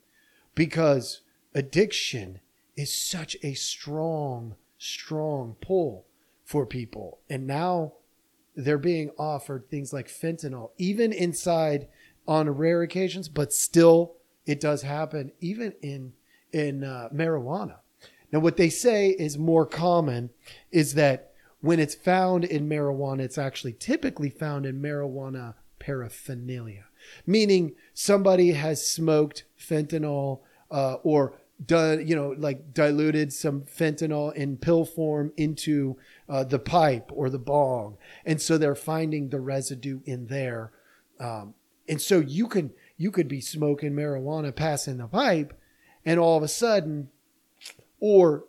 because 0.56 1.20
addiction 1.54 2.40
is 2.76 2.92
such 2.92 3.36
a 3.44 3.54
strong, 3.54 4.56
strong 4.78 5.54
pull 5.60 6.06
for 6.44 6.66
people. 6.66 7.20
And 7.30 7.46
now 7.46 7.92
they're 8.56 8.78
being 8.78 9.10
offered 9.16 9.70
things 9.70 9.92
like 9.92 10.08
fentanyl, 10.08 10.70
even 10.76 11.12
inside 11.12 11.86
on 12.26 12.50
rare 12.50 12.82
occasions, 12.82 13.28
but 13.28 13.52
still 13.52 14.14
it 14.46 14.60
does 14.60 14.82
happen 14.82 15.32
even 15.40 15.72
in 15.82 16.12
in 16.52 16.84
uh, 16.84 17.08
marijuana. 17.12 17.76
Now, 18.32 18.40
what 18.40 18.56
they 18.56 18.70
say 18.70 19.10
is 19.10 19.38
more 19.38 19.66
common 19.66 20.30
is 20.70 20.94
that 20.94 21.32
when 21.60 21.80
it's 21.80 21.94
found 21.94 22.44
in 22.44 22.68
marijuana, 22.68 23.20
it's 23.20 23.38
actually 23.38 23.72
typically 23.72 24.30
found 24.30 24.66
in 24.66 24.80
marijuana 24.80 25.54
paraphernalia, 25.78 26.84
meaning 27.26 27.74
somebody 27.94 28.52
has 28.52 28.88
smoked 28.88 29.44
fentanyl 29.58 30.40
uh, 30.70 30.94
or 31.02 31.34
done, 31.64 32.06
you 32.06 32.14
know, 32.14 32.34
like 32.36 32.74
diluted 32.74 33.32
some 33.32 33.62
fentanyl 33.62 34.34
in 34.34 34.56
pill 34.56 34.84
form 34.84 35.32
into 35.36 35.96
uh, 36.28 36.44
the 36.44 36.58
pipe 36.58 37.10
or 37.12 37.30
the 37.30 37.38
bong, 37.38 37.96
and 38.24 38.40
so 38.40 38.58
they're 38.58 38.74
finding 38.74 39.28
the 39.28 39.40
residue 39.40 40.00
in 40.04 40.26
there. 40.26 40.72
Um, 41.18 41.54
and 41.88 42.00
so 42.00 42.20
you 42.20 42.46
can 42.48 42.72
you 42.96 43.10
could 43.10 43.28
be 43.28 43.40
smoking 43.40 43.92
marijuana 43.92 44.54
passing 44.54 44.98
the 44.98 45.06
pipe, 45.06 45.58
and 46.04 46.18
all 46.18 46.36
of 46.36 46.42
a 46.42 46.48
sudden, 46.48 47.10
or 48.00 48.44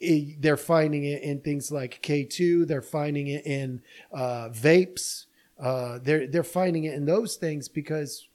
they're 0.00 0.56
finding 0.56 1.04
it 1.04 1.22
in 1.22 1.40
things 1.40 1.70
like 1.70 2.02
K2. 2.02 2.66
They're 2.66 2.82
finding 2.82 3.28
it 3.28 3.46
in 3.46 3.82
uh, 4.12 4.48
vapes. 4.50 5.26
Uh, 5.58 5.98
they're 6.02 6.26
they're 6.26 6.42
finding 6.42 6.84
it 6.84 6.94
in 6.94 7.06
those 7.06 7.36
things 7.36 7.68
because 7.68 8.28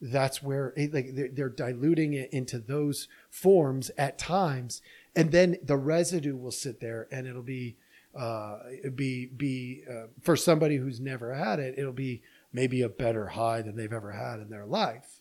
that's 0.00 0.42
where 0.42 0.72
it, 0.76 0.94
like 0.94 1.14
they're, 1.14 1.28
they're 1.28 1.48
diluting 1.48 2.14
it 2.14 2.30
into 2.32 2.58
those 2.58 3.08
forms 3.28 3.90
at 3.98 4.18
times, 4.18 4.80
and 5.14 5.32
then 5.32 5.56
the 5.62 5.76
residue 5.76 6.36
will 6.36 6.52
sit 6.52 6.80
there, 6.80 7.08
and 7.10 7.26
it'll 7.26 7.42
be 7.42 7.76
uh, 8.14 8.58
be 8.94 9.26
be 9.26 9.82
uh, 9.90 10.06
for 10.20 10.36
somebody 10.36 10.76
who's 10.76 11.00
never 11.00 11.34
had 11.34 11.58
it. 11.58 11.74
It'll 11.76 11.92
be 11.92 12.22
maybe 12.52 12.82
a 12.82 12.88
better 12.88 13.28
high 13.28 13.62
than 13.62 13.76
they've 13.76 13.92
ever 13.92 14.12
had 14.12 14.40
in 14.40 14.50
their 14.50 14.66
life, 14.66 15.20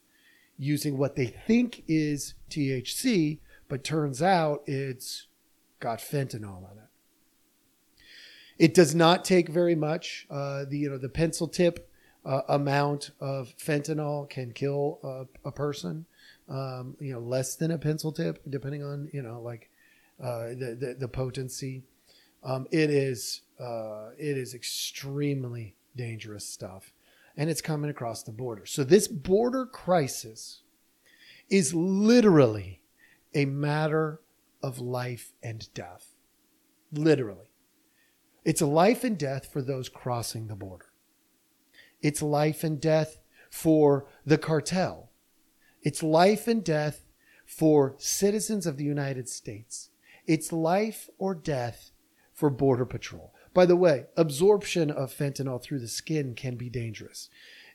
using 0.57 0.97
what 0.97 1.15
they 1.15 1.27
think 1.27 1.83
is 1.87 2.33
THC, 2.49 3.39
but 3.67 3.83
turns 3.83 4.21
out 4.21 4.63
it's 4.65 5.27
got 5.79 5.99
fentanyl 5.99 6.71
in 6.71 6.77
it. 6.77 6.89
It 8.57 8.73
does 8.73 8.93
not 8.93 9.23
take 9.23 9.47
very 9.49 9.75
much. 9.75 10.27
Uh, 10.29 10.65
the 10.65 10.77
you 10.77 10.89
know 10.89 10.97
the 10.97 11.09
pencil 11.09 11.47
tip 11.47 11.89
uh, 12.25 12.41
amount 12.49 13.11
of 13.19 13.53
fentanyl 13.57 14.29
can 14.29 14.51
kill 14.51 14.99
a, 15.03 15.47
a 15.47 15.51
person. 15.51 16.05
Um, 16.49 16.97
you 16.99 17.13
know, 17.13 17.19
less 17.19 17.55
than 17.55 17.71
a 17.71 17.77
pencil 17.77 18.11
tip, 18.11 18.41
depending 18.49 18.83
on 18.83 19.09
you 19.13 19.21
know 19.21 19.41
like 19.41 19.69
uh, 20.21 20.49
the, 20.49 20.77
the, 20.79 20.95
the 20.99 21.07
potency. 21.07 21.83
Um, 22.43 22.67
it 22.71 22.89
is 22.89 23.41
uh, 23.59 24.09
it 24.17 24.37
is 24.37 24.53
extremely 24.53 25.75
dangerous 25.95 26.45
stuff, 26.45 26.93
and 27.39 27.49
it's 27.49 27.61
coming 27.61 27.89
across 27.89 28.21
the 28.21 28.33
border. 28.33 28.65
So 28.65 28.83
this 28.83 29.07
border 29.07 29.65
crisis 29.65 30.63
is 31.49 31.73
literally 31.73 32.81
a 33.33 33.45
matter 33.45 34.19
of 34.61 34.79
life 34.79 35.31
and 35.41 35.73
death. 35.73 36.15
Literally. 36.91 37.47
It's 38.43 38.61
life 38.61 39.05
and 39.05 39.17
death 39.17 39.49
for 39.51 39.61
those 39.61 39.87
crossing 39.87 40.47
the 40.47 40.55
border. 40.55 40.87
It's 42.01 42.21
life 42.21 42.65
and 42.65 42.79
death 42.79 43.19
for 43.49 44.09
the 44.25 44.37
cartel. 44.37 45.09
It's 45.81 46.03
life 46.03 46.45
and 46.45 46.61
death 46.61 47.05
for 47.45 47.95
citizens 47.99 48.67
of 48.67 48.75
the 48.75 48.83
United 48.83 49.29
States. 49.29 49.91
It's 50.27 50.51
life 50.51 51.09
or 51.17 51.35
death 51.35 51.91
for 52.33 52.49
Border 52.49 52.85
Patrol. 52.85 53.33
By 53.53 53.65
the 53.65 53.75
way, 53.75 54.05
absorption 54.15 54.91
of 54.91 55.13
fentanyl 55.13 55.61
through 55.61 55.79
the 55.79 55.87
skin 55.87 56.35
can 56.35 56.55
be 56.55 56.69
dangerous. 56.69 57.29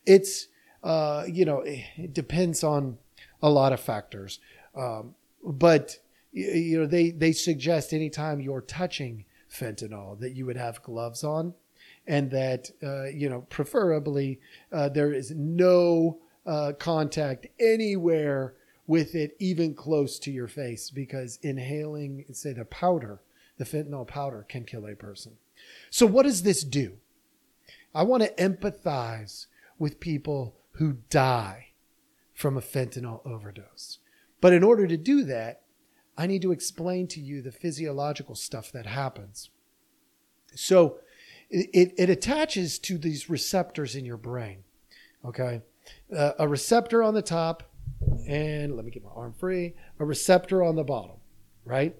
It's, 0.06 0.48
uh, 0.82 1.24
you 1.26 1.44
know, 1.44 1.62
it 1.64 2.12
depends 2.12 2.62
on 2.62 2.98
a 3.42 3.50
lot 3.50 3.72
of 3.72 3.80
factors. 3.80 4.38
Um, 4.74 5.14
but 5.44 5.98
you 6.34 6.80
know 6.80 6.86
they 6.86 7.10
they 7.10 7.32
suggest 7.32 7.92
anytime 7.92 8.40
you're 8.40 8.60
touching 8.60 9.24
fentanyl 9.50 10.18
that 10.18 10.32
you 10.32 10.44
would 10.46 10.56
have 10.56 10.82
gloves 10.82 11.22
on 11.22 11.54
and 12.06 12.30
that 12.30 12.70
uh, 12.82 13.04
you 13.04 13.28
know 13.28 13.42
preferably 13.42 14.40
uh, 14.72 14.88
there 14.88 15.12
is 15.12 15.30
no 15.30 16.18
uh, 16.44 16.72
contact 16.78 17.46
anywhere 17.60 18.54
with 18.86 19.14
it 19.14 19.36
even 19.38 19.74
close 19.74 20.18
to 20.18 20.30
your 20.30 20.48
face 20.48 20.90
because 20.90 21.38
inhaling 21.42 22.24
say 22.32 22.52
the 22.52 22.64
powder 22.64 23.20
the 23.58 23.64
fentanyl 23.64 24.06
powder 24.06 24.44
can 24.48 24.64
kill 24.64 24.86
a 24.86 24.94
person 24.94 25.32
so 25.90 26.06
what 26.06 26.24
does 26.24 26.42
this 26.42 26.64
do 26.64 26.96
i 27.94 28.02
want 28.02 28.22
to 28.22 28.34
empathize 28.34 29.46
with 29.78 30.00
people 30.00 30.56
who 30.72 30.94
die 31.10 31.68
from 32.32 32.56
a 32.56 32.62
fentanyl 32.62 33.24
overdose 33.26 33.98
but 34.40 34.52
in 34.52 34.62
order 34.62 34.86
to 34.86 34.96
do 34.96 35.24
that 35.24 35.62
I 36.16 36.26
need 36.26 36.42
to 36.42 36.52
explain 36.52 37.08
to 37.08 37.20
you 37.20 37.42
the 37.42 37.52
physiological 37.52 38.34
stuff 38.34 38.70
that 38.72 38.86
happens. 38.86 39.50
So 40.54 40.98
it, 41.50 41.92
it 41.96 42.10
attaches 42.10 42.78
to 42.80 42.98
these 42.98 43.28
receptors 43.28 43.96
in 43.96 44.04
your 44.04 44.16
brain. 44.16 44.64
Okay. 45.24 45.62
Uh, 46.16 46.32
a 46.38 46.48
receptor 46.48 47.02
on 47.02 47.14
the 47.14 47.22
top, 47.22 47.64
and 48.26 48.74
let 48.76 48.84
me 48.84 48.90
get 48.90 49.04
my 49.04 49.10
arm 49.14 49.34
free, 49.34 49.74
a 49.98 50.04
receptor 50.04 50.62
on 50.62 50.76
the 50.76 50.84
bottom, 50.84 51.16
right? 51.64 51.96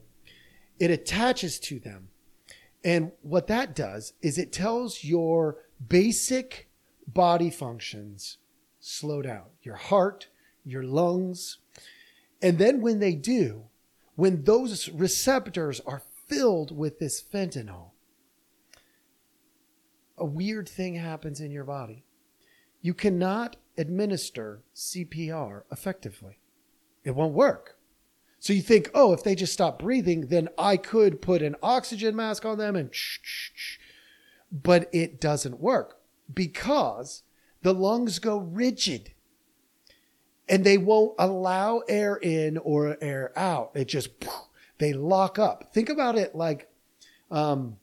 It 0.79 0.91
attaches 0.91 1.59
to 1.61 1.79
them. 1.79 2.09
And 2.85 3.13
what 3.23 3.47
that 3.47 3.75
does 3.75 4.13
is 4.21 4.37
it 4.37 4.53
tells 4.53 5.03
your 5.03 5.57
basic 5.89 6.69
body 7.09 7.51
functions 7.51 8.39
slow 8.79 9.23
down 9.23 9.45
your 9.63 9.77
heart, 9.77 10.29
your 10.65 10.83
lungs. 10.83 11.59
And 12.43 12.59
then 12.59 12.83
when 12.83 12.99
they 13.01 13.15
do, 13.15 13.65
when 14.15 14.45
those 14.45 14.91
receptors 14.91 15.81
are 15.81 16.03
filled 16.29 16.77
with 16.77 16.99
this 16.99 17.23
fentanyl, 17.23 17.91
a 20.19 20.25
weird 20.25 20.69
thing 20.69 20.95
happens 20.97 21.41
in 21.41 21.51
your 21.51 21.65
body. 21.65 22.05
You 22.83 22.93
cannot 22.93 23.57
administer 23.79 24.63
CPR 24.75 25.63
effectively. 25.73 26.39
It 27.03 27.13
won't 27.13 27.33
work. 27.33 27.74
So 28.45 28.53
you 28.53 28.61
think, 28.61 28.91
oh, 28.93 29.15
if 29.15 29.25
they 29.25 29.35
just 29.35 29.55
stop 29.55 29.79
breathing, 29.79 30.27
then 30.27 30.51
I 30.59 30.77
could 30.77 31.23
put 31.23 31.41
an 31.41 31.57
oxygen 31.63 32.15
mask 32.15 32.45
on 32.45 32.59
them 32.59 32.77
and 32.77 32.95
shh. 32.95 33.79
But 34.53 34.91
it 34.93 35.19
doesn't 35.19 35.61
work 35.61 35.99
because 36.31 37.23
the 37.63 37.73
lungs 37.73 38.19
go 38.19 38.37
rigid 38.37 39.15
and 40.47 40.63
they 40.63 40.77
won't 40.77 41.15
allow 41.19 41.85
air 41.89 42.17
in 42.17 42.59
or 42.59 42.99
air 43.01 43.33
out. 43.35 43.71
It 43.73 43.87
just 43.87 44.11
they 44.77 44.93
lock 44.93 45.39
up. 45.39 45.73
Think 45.73 45.89
about 45.89 46.19
it 46.19 46.35
like 46.35 46.71
um, 47.31 47.79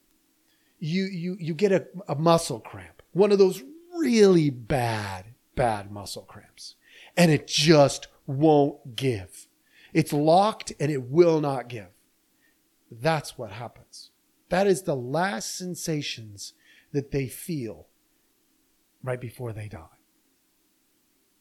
you 0.77 1.05
you 1.05 1.37
you 1.39 1.55
get 1.55 1.71
a, 1.71 1.87
a 2.07 2.13
muscle 2.13 2.59
cramp, 2.59 3.01
one 3.13 3.31
of 3.31 3.39
those 3.39 3.63
really 3.97 4.51
bad 4.51 5.25
bad 5.55 5.91
muscle 5.91 6.21
cramps, 6.21 6.75
and 7.17 7.31
it 7.31 7.47
just 7.47 8.09
won't 8.27 8.95
give. 8.95 9.47
It's 9.93 10.13
locked 10.13 10.73
and 10.79 10.91
it 10.91 11.03
will 11.03 11.41
not 11.41 11.67
give. 11.67 11.89
That's 12.91 13.37
what 13.37 13.51
happens. 13.51 14.11
That 14.49 14.67
is 14.67 14.83
the 14.83 14.95
last 14.95 15.57
sensations 15.57 16.53
that 16.91 17.11
they 17.11 17.27
feel 17.27 17.87
right 19.03 19.19
before 19.19 19.53
they 19.53 19.67
die 19.67 19.85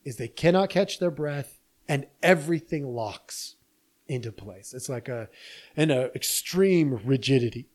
is 0.04 0.16
they 0.16 0.28
cannot 0.28 0.70
catch 0.70 0.98
their 0.98 1.10
breath 1.10 1.60
and 1.88 2.06
everything 2.22 2.86
locks 2.86 3.56
into 4.06 4.32
place. 4.32 4.72
It's 4.74 4.88
like 4.88 5.08
a 5.08 5.28
an 5.76 5.90
a 5.90 6.06
extreme 6.14 7.00
rigidity 7.04 7.68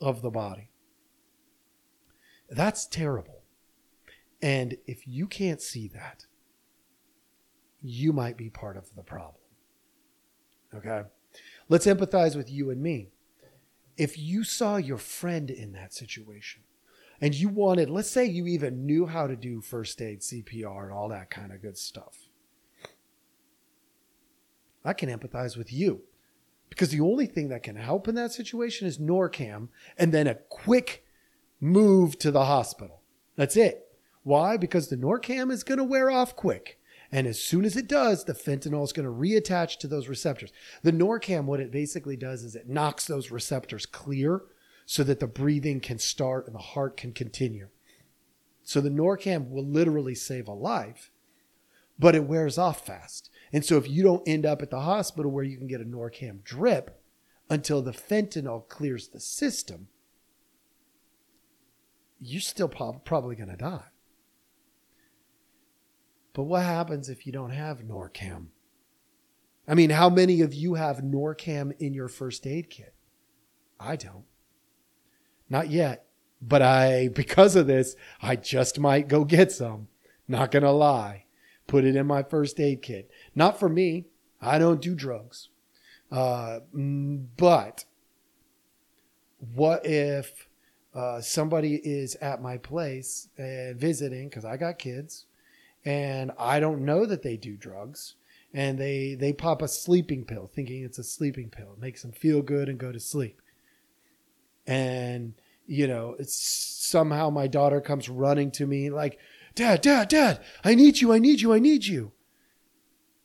of 0.00 0.22
the 0.22 0.30
body. 0.30 0.70
That's 2.50 2.86
terrible. 2.86 3.42
And 4.40 4.76
if 4.86 5.06
you 5.06 5.26
can't 5.26 5.60
see 5.60 5.88
that, 5.88 6.26
you 7.82 8.12
might 8.12 8.36
be 8.36 8.50
part 8.50 8.76
of 8.76 8.94
the 8.94 9.02
problem. 9.02 9.34
Okay? 10.78 11.02
Let's 11.68 11.86
empathize 11.86 12.36
with 12.36 12.50
you 12.50 12.70
and 12.70 12.82
me. 12.82 13.10
If 13.96 14.18
you 14.18 14.44
saw 14.44 14.76
your 14.76 14.98
friend 14.98 15.50
in 15.50 15.72
that 15.72 15.92
situation, 15.92 16.62
and 17.20 17.34
you 17.34 17.48
wanted, 17.48 17.90
let's 17.90 18.10
say 18.10 18.24
you 18.24 18.46
even 18.46 18.86
knew 18.86 19.06
how 19.06 19.26
to 19.26 19.36
do 19.36 19.60
first 19.60 20.00
aid, 20.00 20.20
CPR, 20.20 20.84
and 20.84 20.92
all 20.92 21.08
that 21.08 21.30
kind 21.30 21.52
of 21.52 21.62
good 21.62 21.76
stuff. 21.76 22.28
I 24.84 24.92
can 24.92 25.08
empathize 25.10 25.56
with 25.56 25.72
you 25.72 26.02
because 26.70 26.90
the 26.90 27.00
only 27.00 27.26
thing 27.26 27.48
that 27.48 27.64
can 27.64 27.76
help 27.76 28.06
in 28.08 28.14
that 28.14 28.32
situation 28.32 28.86
is 28.86 28.98
Narcan 28.98 29.68
and 29.98 30.12
then 30.12 30.26
a 30.26 30.36
quick 30.36 31.04
move 31.60 32.18
to 32.20 32.30
the 32.30 32.44
hospital. 32.44 33.02
That's 33.36 33.56
it. 33.56 33.88
Why? 34.22 34.56
Because 34.56 34.88
the 34.88 34.96
Narcan 34.96 35.50
is 35.50 35.64
going 35.64 35.78
to 35.78 35.84
wear 35.84 36.10
off 36.10 36.36
quick. 36.36 36.78
And 37.10 37.26
as 37.26 37.40
soon 37.40 37.64
as 37.64 37.76
it 37.76 37.88
does, 37.88 38.24
the 38.24 38.34
fentanyl 38.34 38.84
is 38.84 38.92
going 38.92 39.06
to 39.06 39.12
reattach 39.12 39.78
to 39.78 39.88
those 39.88 40.08
receptors. 40.08 40.52
The 40.82 40.92
Narcan, 40.92 41.44
what 41.44 41.60
it 41.60 41.72
basically 41.72 42.16
does 42.16 42.44
is 42.44 42.54
it 42.54 42.68
knocks 42.68 43.06
those 43.06 43.30
receptors 43.30 43.86
clear 43.86 44.42
so 44.84 45.02
that 45.04 45.18
the 45.20 45.26
breathing 45.26 45.80
can 45.80 45.98
start 45.98 46.46
and 46.46 46.54
the 46.54 46.60
heart 46.60 46.96
can 46.96 47.12
continue. 47.12 47.68
So 48.62 48.82
the 48.82 48.90
Narcan 48.90 49.48
will 49.48 49.66
literally 49.66 50.14
save 50.14 50.48
a 50.48 50.52
life, 50.52 51.10
but 51.98 52.14
it 52.14 52.24
wears 52.24 52.58
off 52.58 52.84
fast. 52.84 53.30
And 53.52 53.64
so 53.64 53.78
if 53.78 53.88
you 53.88 54.02
don't 54.02 54.28
end 54.28 54.44
up 54.44 54.60
at 54.60 54.70
the 54.70 54.80
hospital 54.80 55.30
where 55.30 55.44
you 55.44 55.56
can 55.56 55.66
get 55.66 55.80
a 55.80 55.84
Narcan 55.84 56.44
drip 56.44 57.02
until 57.48 57.80
the 57.80 57.92
fentanyl 57.92 58.68
clears 58.68 59.08
the 59.08 59.20
system, 59.20 59.88
you're 62.20 62.42
still 62.42 62.68
probably 62.68 63.36
going 63.36 63.48
to 63.48 63.56
die. 63.56 63.84
But 66.38 66.44
what 66.44 66.62
happens 66.62 67.08
if 67.08 67.26
you 67.26 67.32
don't 67.32 67.50
have 67.50 67.80
Narcan? 67.80 68.46
I 69.66 69.74
mean, 69.74 69.90
how 69.90 70.08
many 70.08 70.40
of 70.40 70.54
you 70.54 70.74
have 70.74 70.98
Narcan 70.98 71.72
in 71.80 71.92
your 71.92 72.06
first 72.06 72.46
aid 72.46 72.70
kit? 72.70 72.94
I 73.80 73.96
don't. 73.96 74.22
Not 75.50 75.68
yet. 75.68 76.06
But 76.40 76.62
I, 76.62 77.08
because 77.08 77.56
of 77.56 77.66
this, 77.66 77.96
I 78.22 78.36
just 78.36 78.78
might 78.78 79.08
go 79.08 79.24
get 79.24 79.50
some. 79.50 79.88
Not 80.28 80.52
going 80.52 80.62
to 80.62 80.70
lie. 80.70 81.24
Put 81.66 81.84
it 81.84 81.96
in 81.96 82.06
my 82.06 82.22
first 82.22 82.60
aid 82.60 82.82
kit. 82.82 83.10
Not 83.34 83.58
for 83.58 83.68
me. 83.68 84.06
I 84.40 84.60
don't 84.60 84.80
do 84.80 84.94
drugs. 84.94 85.48
Uh, 86.12 86.60
mm, 86.72 87.26
but 87.36 87.84
what 89.40 89.84
if 89.84 90.46
uh, 90.94 91.20
somebody 91.20 91.80
is 91.82 92.14
at 92.20 92.40
my 92.40 92.58
place 92.58 93.26
and 93.36 93.76
visiting 93.76 94.28
because 94.28 94.44
I 94.44 94.56
got 94.56 94.78
kids 94.78 95.24
and 95.84 96.32
I 96.38 96.60
don't 96.60 96.84
know 96.84 97.06
that 97.06 97.22
they 97.22 97.36
do 97.36 97.56
drugs. 97.56 98.14
And 98.54 98.78
they 98.78 99.14
they 99.14 99.34
pop 99.34 99.60
a 99.60 99.68
sleeping 99.68 100.24
pill 100.24 100.46
thinking 100.46 100.82
it's 100.82 100.98
a 100.98 101.04
sleeping 101.04 101.50
pill. 101.50 101.74
It 101.74 101.80
makes 101.80 102.02
them 102.02 102.12
feel 102.12 102.40
good 102.40 102.68
and 102.68 102.78
go 102.78 102.90
to 102.92 103.00
sleep. 103.00 103.42
And 104.66 105.34
you 105.66 105.86
know 105.86 106.16
it's 106.18 106.34
somehow 106.34 107.28
my 107.28 107.46
daughter 107.46 107.80
comes 107.80 108.08
running 108.08 108.50
to 108.52 108.66
me 108.66 108.88
like 108.88 109.18
dad 109.54 109.82
dad 109.82 110.08
dad 110.08 110.42
i 110.64 110.74
need 110.74 110.98
you 110.98 111.12
i 111.12 111.18
need 111.18 111.42
you 111.42 111.52
i 111.52 111.58
need 111.58 111.84
you. 111.84 112.12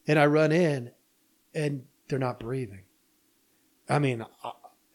And 0.06 0.20
i 0.20 0.26
run 0.26 0.52
in 0.52 0.92
and 1.56 1.84
they're 2.10 2.20
not 2.20 2.40
breathing. 2.40 2.84
I 3.88 4.00
mean 4.00 4.26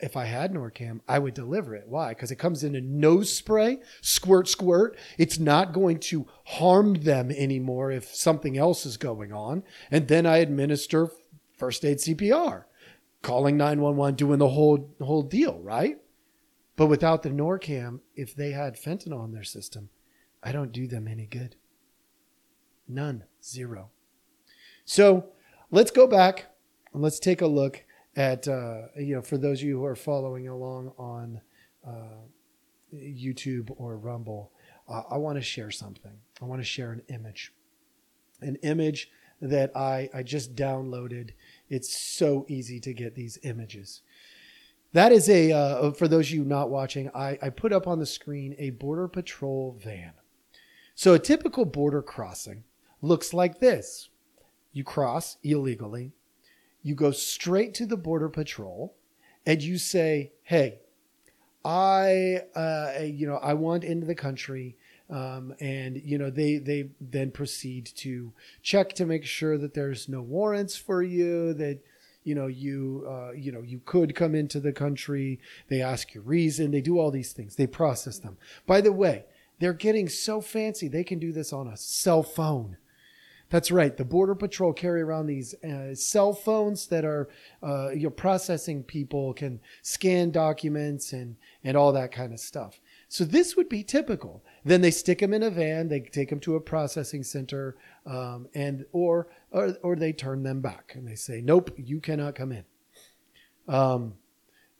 if 0.00 0.16
I 0.16 0.26
had 0.26 0.52
Narcan, 0.52 1.00
I 1.08 1.18
would 1.18 1.34
deliver 1.34 1.74
it. 1.74 1.88
Why? 1.88 2.10
Because 2.10 2.30
it 2.30 2.36
comes 2.36 2.62
in 2.62 2.76
a 2.76 2.80
nose 2.80 3.32
spray, 3.32 3.78
squirt, 4.00 4.48
squirt. 4.48 4.96
It's 5.16 5.38
not 5.38 5.72
going 5.72 5.98
to 6.00 6.26
harm 6.44 6.94
them 6.94 7.30
anymore 7.30 7.90
if 7.90 8.14
something 8.14 8.56
else 8.56 8.86
is 8.86 8.96
going 8.96 9.32
on. 9.32 9.64
And 9.90 10.06
then 10.06 10.24
I 10.24 10.38
administer 10.38 11.10
first 11.56 11.84
aid 11.84 11.98
CPR, 11.98 12.64
calling 13.22 13.56
911, 13.56 14.14
doing 14.14 14.38
the 14.38 14.48
whole, 14.48 14.94
whole 15.00 15.24
deal, 15.24 15.58
right? 15.60 15.98
But 16.76 16.86
without 16.86 17.24
the 17.24 17.30
Narcan, 17.30 17.98
if 18.14 18.36
they 18.36 18.52
had 18.52 18.76
fentanyl 18.76 19.24
in 19.24 19.32
their 19.32 19.42
system, 19.42 19.88
I 20.44 20.52
don't 20.52 20.70
do 20.70 20.86
them 20.86 21.08
any 21.08 21.26
good. 21.26 21.56
None. 22.86 23.24
Zero. 23.42 23.90
So 24.84 25.30
let's 25.70 25.90
go 25.90 26.06
back 26.06 26.46
and 26.92 27.02
let's 27.02 27.18
take 27.18 27.40
a 27.40 27.46
look 27.46 27.84
at 28.18 28.48
uh, 28.48 28.88
you 28.96 29.14
know 29.14 29.22
for 29.22 29.38
those 29.38 29.60
of 29.60 29.68
you 29.68 29.78
who 29.78 29.84
are 29.84 29.96
following 29.96 30.48
along 30.48 30.92
on 30.98 31.40
uh, 31.86 32.26
YouTube 32.92 33.72
or 33.78 33.96
Rumble, 33.96 34.52
uh, 34.88 35.02
I 35.08 35.16
want 35.16 35.38
to 35.38 35.42
share 35.42 35.70
something. 35.70 36.18
I 36.42 36.44
want 36.44 36.60
to 36.60 36.66
share 36.66 36.90
an 36.90 37.02
image, 37.08 37.52
an 38.42 38.56
image 38.56 39.08
that 39.40 39.74
I 39.76 40.10
I 40.12 40.24
just 40.24 40.56
downloaded. 40.56 41.30
It's 41.70 41.96
so 41.96 42.44
easy 42.48 42.80
to 42.80 42.92
get 42.92 43.14
these 43.14 43.38
images. 43.44 44.02
That 44.94 45.12
is 45.12 45.30
a 45.30 45.52
uh, 45.52 45.92
for 45.92 46.08
those 46.08 46.26
of 46.26 46.34
you 46.34 46.44
not 46.44 46.70
watching. 46.70 47.10
I, 47.14 47.38
I 47.40 47.50
put 47.50 47.72
up 47.72 47.86
on 47.86 48.00
the 48.00 48.06
screen 48.06 48.56
a 48.58 48.70
border 48.70 49.06
patrol 49.06 49.78
van. 49.80 50.12
So 50.96 51.14
a 51.14 51.20
typical 51.20 51.64
border 51.64 52.02
crossing 52.02 52.64
looks 53.00 53.32
like 53.32 53.60
this: 53.60 54.08
you 54.72 54.82
cross 54.82 55.36
illegally 55.44 56.14
you 56.82 56.94
go 56.94 57.10
straight 57.10 57.74
to 57.74 57.86
the 57.86 57.96
border 57.96 58.28
patrol 58.28 58.94
and 59.46 59.62
you 59.62 59.78
say, 59.78 60.32
"Hey, 60.42 60.80
I, 61.64 62.42
uh, 62.54 63.02
you 63.02 63.26
know, 63.26 63.36
I 63.36 63.54
want 63.54 63.84
into 63.84 64.06
the 64.06 64.14
country." 64.14 64.76
Um, 65.10 65.54
and 65.58 65.96
you 66.04 66.18
know 66.18 66.28
they 66.28 66.58
they 66.58 66.90
then 67.00 67.30
proceed 67.30 67.86
to 67.96 68.32
check 68.62 68.92
to 68.94 69.06
make 69.06 69.24
sure 69.24 69.56
that 69.56 69.72
there's 69.72 70.06
no 70.06 70.20
warrants 70.20 70.76
for 70.76 71.02
you 71.02 71.54
that 71.54 71.78
you 72.24 72.34
know 72.34 72.46
you 72.46 73.06
uh, 73.08 73.32
you 73.32 73.50
know 73.50 73.62
you 73.62 73.80
could 73.86 74.14
come 74.14 74.34
into 74.34 74.60
the 74.60 74.72
country. 74.72 75.40
They 75.68 75.80
ask 75.80 76.12
your 76.12 76.24
reason. 76.24 76.72
They 76.72 76.82
do 76.82 76.98
all 76.98 77.10
these 77.10 77.32
things. 77.32 77.56
They 77.56 77.66
process 77.66 78.18
them. 78.18 78.36
By 78.66 78.82
the 78.82 78.92
way 78.92 79.24
they're 79.58 79.72
getting 79.72 80.08
so 80.08 80.40
fancy. 80.40 80.88
They 80.88 81.04
can 81.04 81.18
do 81.18 81.32
this 81.32 81.52
on 81.52 81.68
a 81.68 81.76
cell 81.76 82.22
phone 82.22 82.76
that's 83.50 83.70
right. 83.70 83.96
The 83.96 84.04
Border 84.04 84.34
Patrol 84.34 84.72
carry 84.72 85.00
around 85.00 85.26
these 85.26 85.54
uh, 85.64 85.94
cell 85.94 86.34
phones 86.34 86.86
that 86.88 87.04
are, 87.04 87.28
uh, 87.62 87.90
you 87.90 88.04
know, 88.04 88.10
processing 88.10 88.82
people, 88.82 89.32
can 89.32 89.60
scan 89.82 90.30
documents 90.30 91.12
and 91.12 91.36
and 91.64 91.76
all 91.76 91.92
that 91.92 92.12
kind 92.12 92.32
of 92.32 92.40
stuff. 92.40 92.80
So 93.08 93.24
this 93.24 93.56
would 93.56 93.70
be 93.70 93.82
typical. 93.82 94.44
Then 94.64 94.82
they 94.82 94.90
stick 94.90 95.20
them 95.20 95.32
in 95.32 95.42
a 95.42 95.50
van, 95.50 95.88
they 95.88 96.00
take 96.00 96.28
them 96.28 96.40
to 96.40 96.56
a 96.56 96.60
processing 96.60 97.22
center, 97.22 97.76
um, 98.04 98.48
and 98.54 98.84
or, 98.92 99.28
or 99.50 99.74
or 99.82 99.96
they 99.96 100.12
turn 100.12 100.42
them 100.42 100.60
back 100.60 100.92
and 100.94 101.08
they 101.08 101.14
say, 101.14 101.40
"Nope, 101.40 101.70
you 101.76 102.00
cannot 102.00 102.34
come 102.34 102.52
in." 102.52 102.64
Um, 103.66 104.14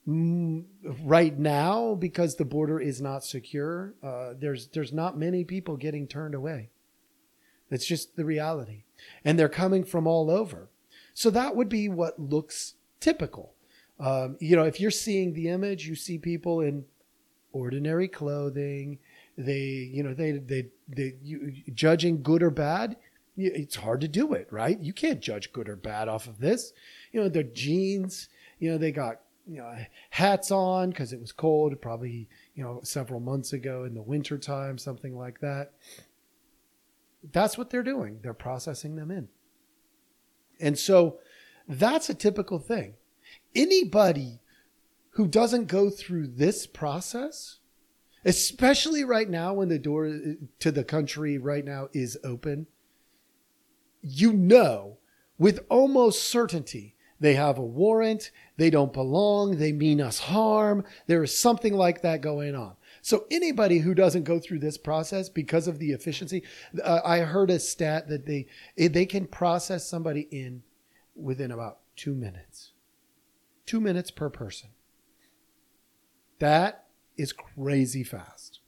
right 0.07 1.39
now, 1.39 1.95
because 1.95 2.37
the 2.37 2.45
border 2.45 2.81
is 2.81 3.01
not 3.01 3.25
secure, 3.25 3.95
uh, 4.03 4.35
there's 4.39 4.69
there's 4.69 4.93
not 4.93 5.19
many 5.19 5.45
people 5.45 5.79
getting 5.79 6.07
turned 6.07 6.35
away. 6.35 6.71
It's 7.71 7.87
just 7.87 8.17
the 8.17 8.25
reality. 8.25 8.85
And 9.25 9.39
they're 9.39 9.49
coming 9.49 9.85
from 9.85 10.07
all 10.07 10.31
over. 10.31 10.69
So 11.15 11.31
that 11.31 11.57
would 11.57 11.69
be 11.69 11.89
what 11.89 12.19
looks 12.19 12.75
typical. 13.01 13.55
Um, 14.01 14.37
you 14.41 14.57
know, 14.57 14.65
if 14.65 14.81
you're 14.81 14.91
seeing 14.91 15.33
the 15.33 15.49
image, 15.49 15.87
you 15.87 15.95
see 15.95 16.19
people 16.19 16.61
in 16.61 16.85
ordinary 17.53 18.09
clothing. 18.09 18.99
They, 19.37 19.91
you 19.93 20.03
know, 20.03 20.15
they, 20.15 20.33
they, 20.33 20.69
they, 20.89 21.15
you, 21.23 21.53
judging 21.75 22.23
good 22.23 22.43
or 22.43 22.51
bad. 22.51 22.97
It's 23.37 23.77
hard 23.77 24.01
to 24.01 24.09
do 24.09 24.33
it, 24.33 24.49
right? 24.51 24.79
You 24.81 24.93
can't 24.93 25.21
judge 25.21 25.53
good 25.53 25.69
or 25.69 25.77
bad 25.77 26.09
off 26.09 26.27
of 26.27 26.39
this. 26.39 26.73
You 27.13 27.21
know, 27.21 27.29
their 27.29 27.45
jeans, 27.45 28.29
you 28.59 28.71
know, 28.71 28.79
they 28.79 28.91
got, 28.91 29.21
you 29.47 29.59
know, 29.59 29.77
hats 30.11 30.51
on 30.51 30.91
because 30.91 31.13
it 31.13 31.21
was 31.21 31.33
cold, 31.33 31.81
probably, 31.81 32.29
you 32.55 32.65
know, 32.65 32.81
several 32.83 33.21
months 33.21 33.53
ago 33.53 33.85
in 33.85 33.95
the 33.95 34.03
winter 34.03 34.39
time, 34.39 34.77
something 34.77 35.17
like 35.17 35.41
that. 35.41 35.73
That's 37.33 37.59
what 37.59 37.71
they're 37.71 37.83
doing. 37.83 38.21
They're 38.23 38.35
processing 38.35 38.97
them 38.97 39.11
in. 39.11 39.29
And 40.61 40.79
so 40.79 41.19
that's 41.69 42.09
a 42.09 42.15
typical 42.15 42.59
thing. 42.59 42.95
Anybody 43.55 44.41
who 45.11 45.27
doesn't 45.27 45.67
go 45.67 45.91
through 45.91 46.29
this 46.29 46.67
process, 46.67 47.59
especially 48.25 49.05
right 49.05 49.29
now 49.29 49.55
when 49.55 49.69
the 49.69 49.79
door 49.79 50.13
to 50.59 50.71
the 50.71 50.85
country 50.85 51.39
right 51.39 51.65
now 51.65 51.89
is 51.93 52.19
open, 52.25 52.67
you 54.03 54.33
know 54.33 54.99
with 55.39 55.65
almost 55.69 56.25
certainty 56.25 56.95
they 57.21 57.35
have 57.35 57.59
a 57.59 57.65
warrant, 57.65 58.31
they 58.59 58.71
don't 58.71 58.93
belong, 58.93 59.59
they 59.59 59.73
mean 59.73 60.01
us 60.01 60.21
harm, 60.21 60.85
there 61.09 61.25
is 61.25 61.37
something 61.37 61.75
like 61.75 62.03
that 62.03 62.21
going 62.21 62.55
on. 62.55 62.77
So 63.03 63.27
anybody 63.31 63.79
who 63.79 63.95
doesn't 63.95 64.25
go 64.25 64.39
through 64.39 64.59
this 64.61 64.79
process 64.79 65.29
because 65.29 65.69
of 65.69 65.79
the 65.79 65.93
efficiency, 65.93 66.43
uh, 66.83 67.01
I 67.05 67.21
heard 67.21 67.51
a 67.51 67.59
stat 67.59 68.09
that 68.09 68.27
they 68.27 68.47
they 68.77 69.07
can 69.07 69.27
process 69.27 69.89
somebody 69.89 70.29
in 70.31 70.63
within 71.15 71.51
about 71.51 71.79
two 71.97 72.15
minutes, 72.15 72.73
two 73.67 73.81
minutes 73.81 74.11
per 74.11 74.31
person. 74.31 74.71
That 76.39 76.87
is 77.17 77.33
crazy 77.33 78.05
fast, 78.05 78.61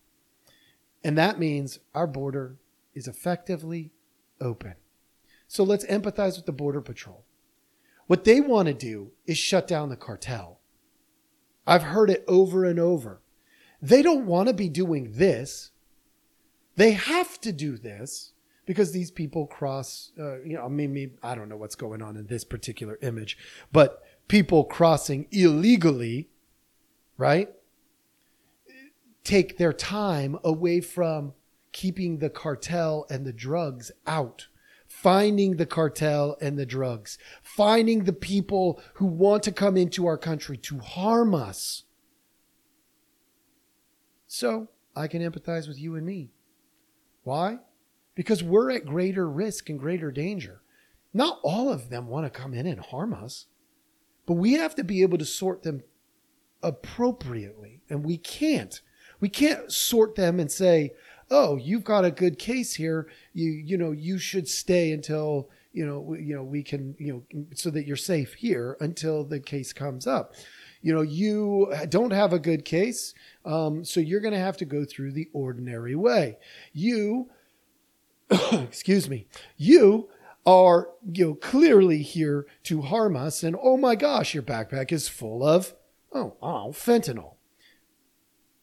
and 1.05 1.17
that 1.19 1.39
means 1.39 1.79
our 1.95 2.07
border 2.07 2.59
is 2.95 3.07
effectively 3.07 3.93
open. 4.41 4.75
So 5.47 5.65
let's 5.65 5.85
empathize 5.87 6.37
with 6.37 6.47
the 6.47 6.53
border 6.53 6.81
patrol. 6.81 7.25
What 8.07 8.25
they 8.25 8.41
want 8.41 8.67
to 8.67 8.75
do 8.75 9.13
is 9.27 9.39
shut 9.39 9.69
down 9.69 9.89
the 9.89 9.97
cartel. 9.97 10.59
I've 11.67 11.85
heard 11.85 12.11
it 12.11 12.25
over 12.27 12.65
and 12.65 12.79
over. 12.81 13.21
They 13.83 14.03
don't 14.03 14.27
want 14.27 14.49
to 14.49 14.55
be 14.55 14.69
doing 14.69 15.13
this. 15.13 15.71
They 16.77 16.93
have 16.93 17.41
to 17.41 17.53
do 17.53 17.77
this 17.77 18.33
because 18.67 18.93
these 18.93 19.11
people 19.11 19.47
cross, 19.47 20.13
uh, 20.19 20.41
you 20.43 20.57
know, 20.57 20.65
I 20.65 20.69
mean, 20.69 21.19
I 21.23 21.35
don't 21.35 21.49
know 21.49 21.57
what's 21.57 21.75
going 21.75 22.03
on 22.03 22.17
in 22.17 22.27
this 22.27 22.45
particular 22.45 22.99
image, 23.03 23.37
but 23.73 24.03
people 24.29 24.65
crossing 24.65 25.27
illegally, 25.33 26.29
right? 27.17 27.51
Take 29.25 29.59
their 29.59 29.73
time 29.73 30.39
away 30.45 30.81
from 30.81 31.35
keeping 31.73 32.19
the 32.19 32.31
cartel 32.31 33.07
and 33.11 33.27
the 33.27 33.33
drugs 33.33 33.91
out, 34.07 34.47
finding 34.87 35.57
the 35.57 35.67
cartel 35.67 36.37
and 36.41 36.59
the 36.59 36.67
drugs, 36.67 37.19
finding 37.43 38.05
the 38.05 38.13
people 38.13 38.81
who 38.95 39.07
want 39.07 39.43
to 39.43 39.53
come 39.53 39.77
into 39.77 40.07
our 40.07 40.19
country 40.19 40.57
to 40.57 40.79
harm 40.79 41.35
us 41.35 41.85
so 44.33 44.69
I 44.95 45.09
can 45.09 45.23
empathize 45.23 45.67
with 45.67 45.77
you 45.79 45.97
and 45.97 46.07
me. 46.07 46.31
Why? 47.25 47.59
Because 48.15 48.45
we're 48.45 48.71
at 48.71 48.87
greater 48.87 49.29
risk 49.29 49.69
and 49.69 49.79
greater 49.79 50.13
danger. 50.13 50.63
Not 51.13 51.41
all 51.43 51.69
of 51.69 51.91
them 51.91 52.07
want 52.07 52.27
to 52.27 52.41
come 52.41 52.55
in 52.55 52.65
and 52.65 52.79
harm 52.79 53.13
us, 53.13 53.47
but 54.27 54.35
we 54.35 54.53
have 54.53 54.77
to 54.77 54.85
be 54.85 55.03
able 55.03 55.19
to 55.19 55.25
sort 55.25 55.65
them 55.65 55.83
appropriately, 56.63 57.83
and 57.91 58.05
we 58.05 58.17
can't 58.17 58.81
We 59.21 59.29
can't 59.29 59.71
sort 59.71 60.15
them 60.15 60.41
and 60.41 60.51
say, 60.51 60.95
"Oh, 61.31 61.57
you've 61.57 61.85
got 61.85 62.07
a 62.07 62.11
good 62.11 62.39
case 62.39 62.75
here. 62.75 63.07
You 63.35 63.51
you 63.51 63.77
know 63.77 63.91
you 63.93 64.17
should 64.17 64.49
stay 64.49 64.93
until 64.93 65.51
you 65.75 65.85
know 65.85 66.15
you 66.15 66.35
know 66.35 66.43
we 66.43 66.63
can 66.63 66.95
you 66.99 67.13
know 67.13 67.45
so 67.55 67.69
that 67.71 67.87
you're 67.87 67.97
safe 67.97 68.33
here 68.35 68.77
until 68.81 69.25
the 69.25 69.41
case 69.41 69.73
comes 69.75 70.07
up." 70.07 70.35
You 70.83 70.95
know 70.95 71.03
you 71.03 71.73
don't 71.89 72.13
have 72.13 72.33
a 72.33 72.39
good 72.39 72.65
case, 72.65 73.15
um, 73.45 73.85
so 73.85 74.01
you're 74.01 74.21
going 74.21 74.35
to 74.35 74.41
have 74.41 74.57
to 74.59 74.65
go 74.65 74.85
through 74.85 75.13
the 75.13 75.29
ordinary 75.33 75.95
way. 75.95 76.39
You, 76.73 77.31
excuse 78.53 79.09
me, 79.09 79.27
you 79.57 80.09
are 80.47 80.91
you 81.13 81.27
know 81.27 81.35
clearly 81.35 82.03
here 82.03 82.47
to 82.65 82.83
harm 82.83 83.17
us, 83.17 83.43
and 83.43 83.57
oh 83.63 83.77
my 83.77 83.95
gosh, 83.95 84.35
your 84.35 84.43
backpack 84.43 84.91
is 84.91 85.09
full 85.09 85.45
of 85.45 85.75
oh 86.13 86.37
oh 86.43 86.71
fentanyl 86.73 87.35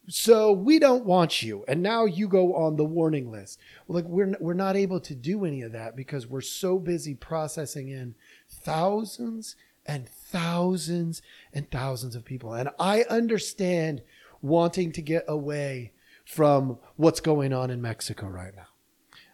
so 0.09 0.53
we 0.53 0.79
don't 0.79 1.05
want 1.05 1.43
you 1.43 1.65
and 1.67 1.81
now 1.81 2.05
you 2.05 2.27
go 2.27 2.55
on 2.55 2.77
the 2.77 2.85
warning 2.85 3.29
list 3.29 3.59
like 3.89 4.05
we're 4.05 4.33
we're 4.39 4.53
not 4.53 4.77
able 4.77 5.01
to 5.01 5.13
do 5.13 5.43
any 5.43 5.61
of 5.61 5.73
that 5.73 5.95
because 5.97 6.25
we're 6.25 6.39
so 6.39 6.79
busy 6.79 7.13
processing 7.13 7.89
in 7.89 8.15
thousands 8.49 9.55
and 9.87 10.07
thousands 10.09 11.21
and 11.53 11.69
thousands 11.71 12.15
of 12.15 12.25
people 12.25 12.53
and 12.53 12.69
i 12.79 13.03
understand 13.09 14.01
wanting 14.41 14.91
to 14.91 15.01
get 15.01 15.23
away 15.27 15.91
from 16.25 16.77
what's 16.95 17.19
going 17.19 17.53
on 17.53 17.69
in 17.69 17.81
mexico 17.81 18.27
right 18.27 18.53
now 18.55 18.67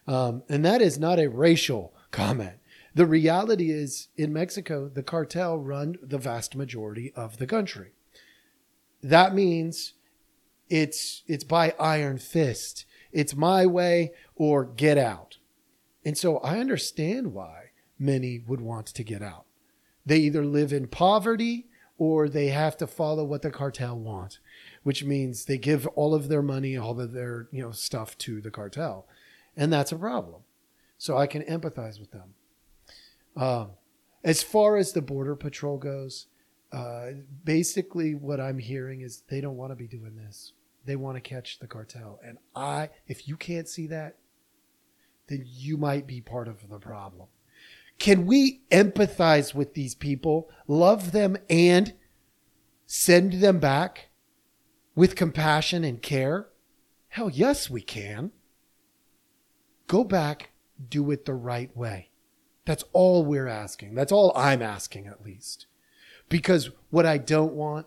um, 0.06 0.42
and 0.48 0.64
that 0.64 0.80
is 0.80 0.98
not 0.98 1.18
a 1.18 1.28
racial 1.28 1.92
comment 2.10 2.56
the 2.94 3.06
reality 3.06 3.70
is 3.70 4.08
in 4.16 4.32
mexico 4.32 4.88
the 4.88 5.02
cartel 5.02 5.58
run 5.58 5.96
the 6.02 6.18
vast 6.18 6.54
majority 6.54 7.12
of 7.14 7.38
the 7.38 7.46
country 7.46 7.92
that 9.04 9.34
means 9.34 9.92
it's 10.70 11.22
it's 11.26 11.44
by 11.44 11.74
iron 11.78 12.18
fist. 12.18 12.86
It's 13.12 13.36
my 13.36 13.66
way 13.66 14.12
or 14.34 14.64
get 14.64 14.98
out. 14.98 15.36
And 16.04 16.16
so 16.18 16.38
I 16.38 16.58
understand 16.58 17.32
why 17.32 17.70
many 17.98 18.40
would 18.46 18.60
want 18.60 18.86
to 18.86 19.04
get 19.04 19.22
out. 19.22 19.43
They 20.06 20.18
either 20.18 20.44
live 20.44 20.72
in 20.72 20.86
poverty 20.86 21.66
or 21.96 22.28
they 22.28 22.48
have 22.48 22.76
to 22.78 22.86
follow 22.86 23.24
what 23.24 23.42
the 23.42 23.50
cartel 23.50 23.96
want, 23.98 24.38
which 24.82 25.04
means 25.04 25.44
they 25.44 25.58
give 25.58 25.86
all 25.88 26.14
of 26.14 26.28
their 26.28 26.42
money, 26.42 26.76
all 26.76 27.00
of 27.00 27.12
their, 27.12 27.48
you 27.52 27.62
know, 27.62 27.70
stuff 27.70 28.18
to 28.18 28.40
the 28.40 28.50
cartel. 28.50 29.06
And 29.56 29.72
that's 29.72 29.92
a 29.92 29.96
problem. 29.96 30.42
So 30.98 31.16
I 31.16 31.26
can 31.26 31.42
empathize 31.42 32.00
with 32.00 32.10
them. 32.10 32.34
Um, 33.36 33.70
as 34.22 34.42
far 34.42 34.76
as 34.76 34.92
the 34.92 35.02
border 35.02 35.36
patrol 35.36 35.76
goes, 35.76 36.26
uh, 36.72 37.10
basically 37.44 38.14
what 38.14 38.40
I'm 38.40 38.58
hearing 38.58 39.02
is 39.02 39.22
they 39.28 39.40
don't 39.40 39.56
want 39.56 39.70
to 39.70 39.76
be 39.76 39.86
doing 39.86 40.16
this. 40.16 40.52
They 40.84 40.96
want 40.96 41.16
to 41.16 41.20
catch 41.20 41.58
the 41.58 41.66
cartel. 41.66 42.20
And 42.26 42.38
I, 42.54 42.90
if 43.06 43.28
you 43.28 43.36
can't 43.36 43.68
see 43.68 43.86
that, 43.88 44.16
then 45.28 45.44
you 45.46 45.76
might 45.76 46.06
be 46.06 46.20
part 46.20 46.48
of 46.48 46.68
the 46.68 46.78
problem. 46.78 47.28
Can 47.98 48.26
we 48.26 48.62
empathize 48.70 49.54
with 49.54 49.74
these 49.74 49.94
people, 49.94 50.50
love 50.66 51.12
them, 51.12 51.36
and 51.48 51.94
send 52.86 53.34
them 53.34 53.58
back 53.58 54.08
with 54.94 55.16
compassion 55.16 55.84
and 55.84 56.02
care? 56.02 56.48
Hell, 57.08 57.30
yes, 57.30 57.70
we 57.70 57.80
can. 57.80 58.32
Go 59.86 60.04
back, 60.04 60.50
do 60.88 61.10
it 61.10 61.24
the 61.24 61.34
right 61.34 61.74
way. 61.76 62.10
That's 62.64 62.84
all 62.92 63.24
we're 63.24 63.46
asking. 63.46 63.94
That's 63.94 64.12
all 64.12 64.32
I'm 64.34 64.62
asking, 64.62 65.06
at 65.06 65.24
least. 65.24 65.66
Because 66.28 66.70
what 66.90 67.06
I 67.06 67.18
don't 67.18 67.52
want 67.52 67.86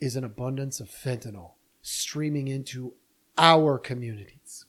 is 0.00 0.16
an 0.16 0.24
abundance 0.24 0.80
of 0.80 0.88
fentanyl 0.88 1.52
streaming 1.82 2.48
into 2.48 2.94
our 3.38 3.78
communities. 3.78 4.66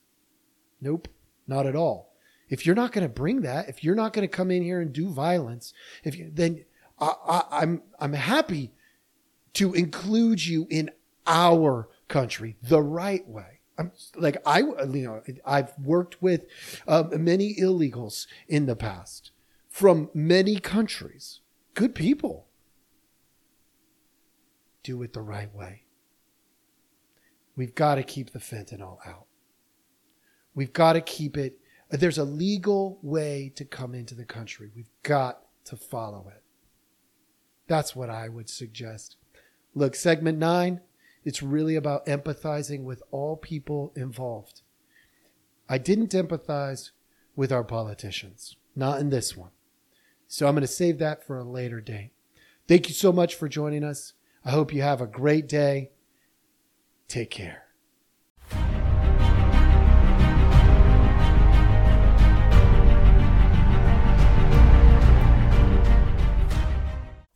Nope, 0.79 1.07
not 1.47 1.65
at 1.65 1.75
all. 1.75 2.10
If 2.51 2.65
you're 2.65 2.75
not 2.75 2.91
going 2.91 3.05
to 3.05 3.09
bring 3.09 3.41
that, 3.41 3.69
if 3.69 3.83
you're 3.83 3.95
not 3.95 4.13
going 4.13 4.27
to 4.27 4.35
come 4.35 4.51
in 4.51 4.61
here 4.61 4.81
and 4.81 4.93
do 4.93 5.09
violence, 5.09 5.73
if 6.03 6.15
you, 6.17 6.29
then 6.31 6.65
I, 6.99 7.13
I, 7.27 7.43
I'm 7.61 7.81
I'm 7.97 8.13
happy 8.13 8.73
to 9.53 9.73
include 9.73 10.45
you 10.45 10.67
in 10.69 10.91
our 11.25 11.89
country 12.09 12.57
the 12.61 12.81
right 12.81 13.27
way. 13.27 13.61
I'm 13.79 13.93
like 14.15 14.37
I 14.45 14.59
you 14.59 15.05
know 15.05 15.23
I've 15.45 15.71
worked 15.79 16.21
with 16.21 16.45
uh, 16.87 17.05
many 17.11 17.55
illegals 17.55 18.27
in 18.47 18.65
the 18.65 18.75
past 18.75 19.31
from 19.69 20.09
many 20.13 20.59
countries, 20.59 21.39
good 21.73 21.95
people. 21.95 22.47
Do 24.83 25.01
it 25.03 25.13
the 25.13 25.21
right 25.21 25.53
way. 25.55 25.83
We've 27.55 27.75
got 27.75 27.95
to 27.95 28.03
keep 28.03 28.31
the 28.31 28.39
fentanyl 28.39 28.97
out. 29.05 29.27
We've 30.53 30.73
got 30.73 30.93
to 30.93 31.01
keep 31.01 31.37
it. 31.37 31.60
There's 31.91 32.17
a 32.17 32.23
legal 32.23 32.99
way 33.01 33.51
to 33.55 33.65
come 33.65 33.93
into 33.93 34.15
the 34.15 34.25
country. 34.25 34.69
We've 34.73 34.89
got 35.03 35.41
to 35.65 35.75
follow 35.75 36.31
it. 36.33 36.41
That's 37.67 37.95
what 37.95 38.09
I 38.09 38.29
would 38.29 38.49
suggest. 38.49 39.17
Look, 39.75 39.95
segment 39.95 40.37
nine, 40.37 40.81
it's 41.23 41.43
really 41.43 41.75
about 41.75 42.05
empathizing 42.05 42.83
with 42.83 43.03
all 43.11 43.35
people 43.35 43.91
involved. 43.95 44.61
I 45.69 45.77
didn't 45.77 46.11
empathize 46.11 46.91
with 47.35 47.51
our 47.51 47.63
politicians, 47.63 48.55
not 48.75 48.99
in 48.99 49.09
this 49.09 49.37
one. 49.37 49.51
So 50.27 50.47
I'm 50.47 50.55
going 50.55 50.61
to 50.61 50.67
save 50.67 50.97
that 50.99 51.25
for 51.25 51.37
a 51.37 51.43
later 51.43 51.81
date. 51.81 52.11
Thank 52.67 52.87
you 52.87 52.95
so 52.95 53.11
much 53.11 53.35
for 53.35 53.49
joining 53.49 53.83
us. 53.83 54.13
I 54.45 54.51
hope 54.51 54.73
you 54.73 54.81
have 54.81 55.01
a 55.01 55.07
great 55.07 55.47
day. 55.47 55.91
Take 57.07 57.31
care. 57.31 57.70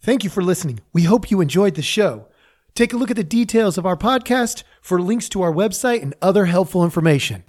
Thank 0.06 0.24
you 0.24 0.30
for 0.30 0.44
listening. 0.44 0.82
We 0.94 1.02
hope 1.02 1.32
you 1.32 1.42
enjoyed 1.42 1.74
the 1.74 1.82
show. 1.82 2.28
Take 2.76 2.94
a 2.94 2.96
look 2.96 3.10
at 3.10 3.18
the 3.18 3.24
details 3.24 3.76
of 3.76 3.88
our 3.88 3.98
podcast 3.98 4.62
for 4.80 5.02
links 5.02 5.28
to 5.30 5.42
our 5.42 5.52
website 5.52 6.04
and 6.04 6.14
other 6.22 6.46
helpful 6.46 6.84
information. 6.84 7.44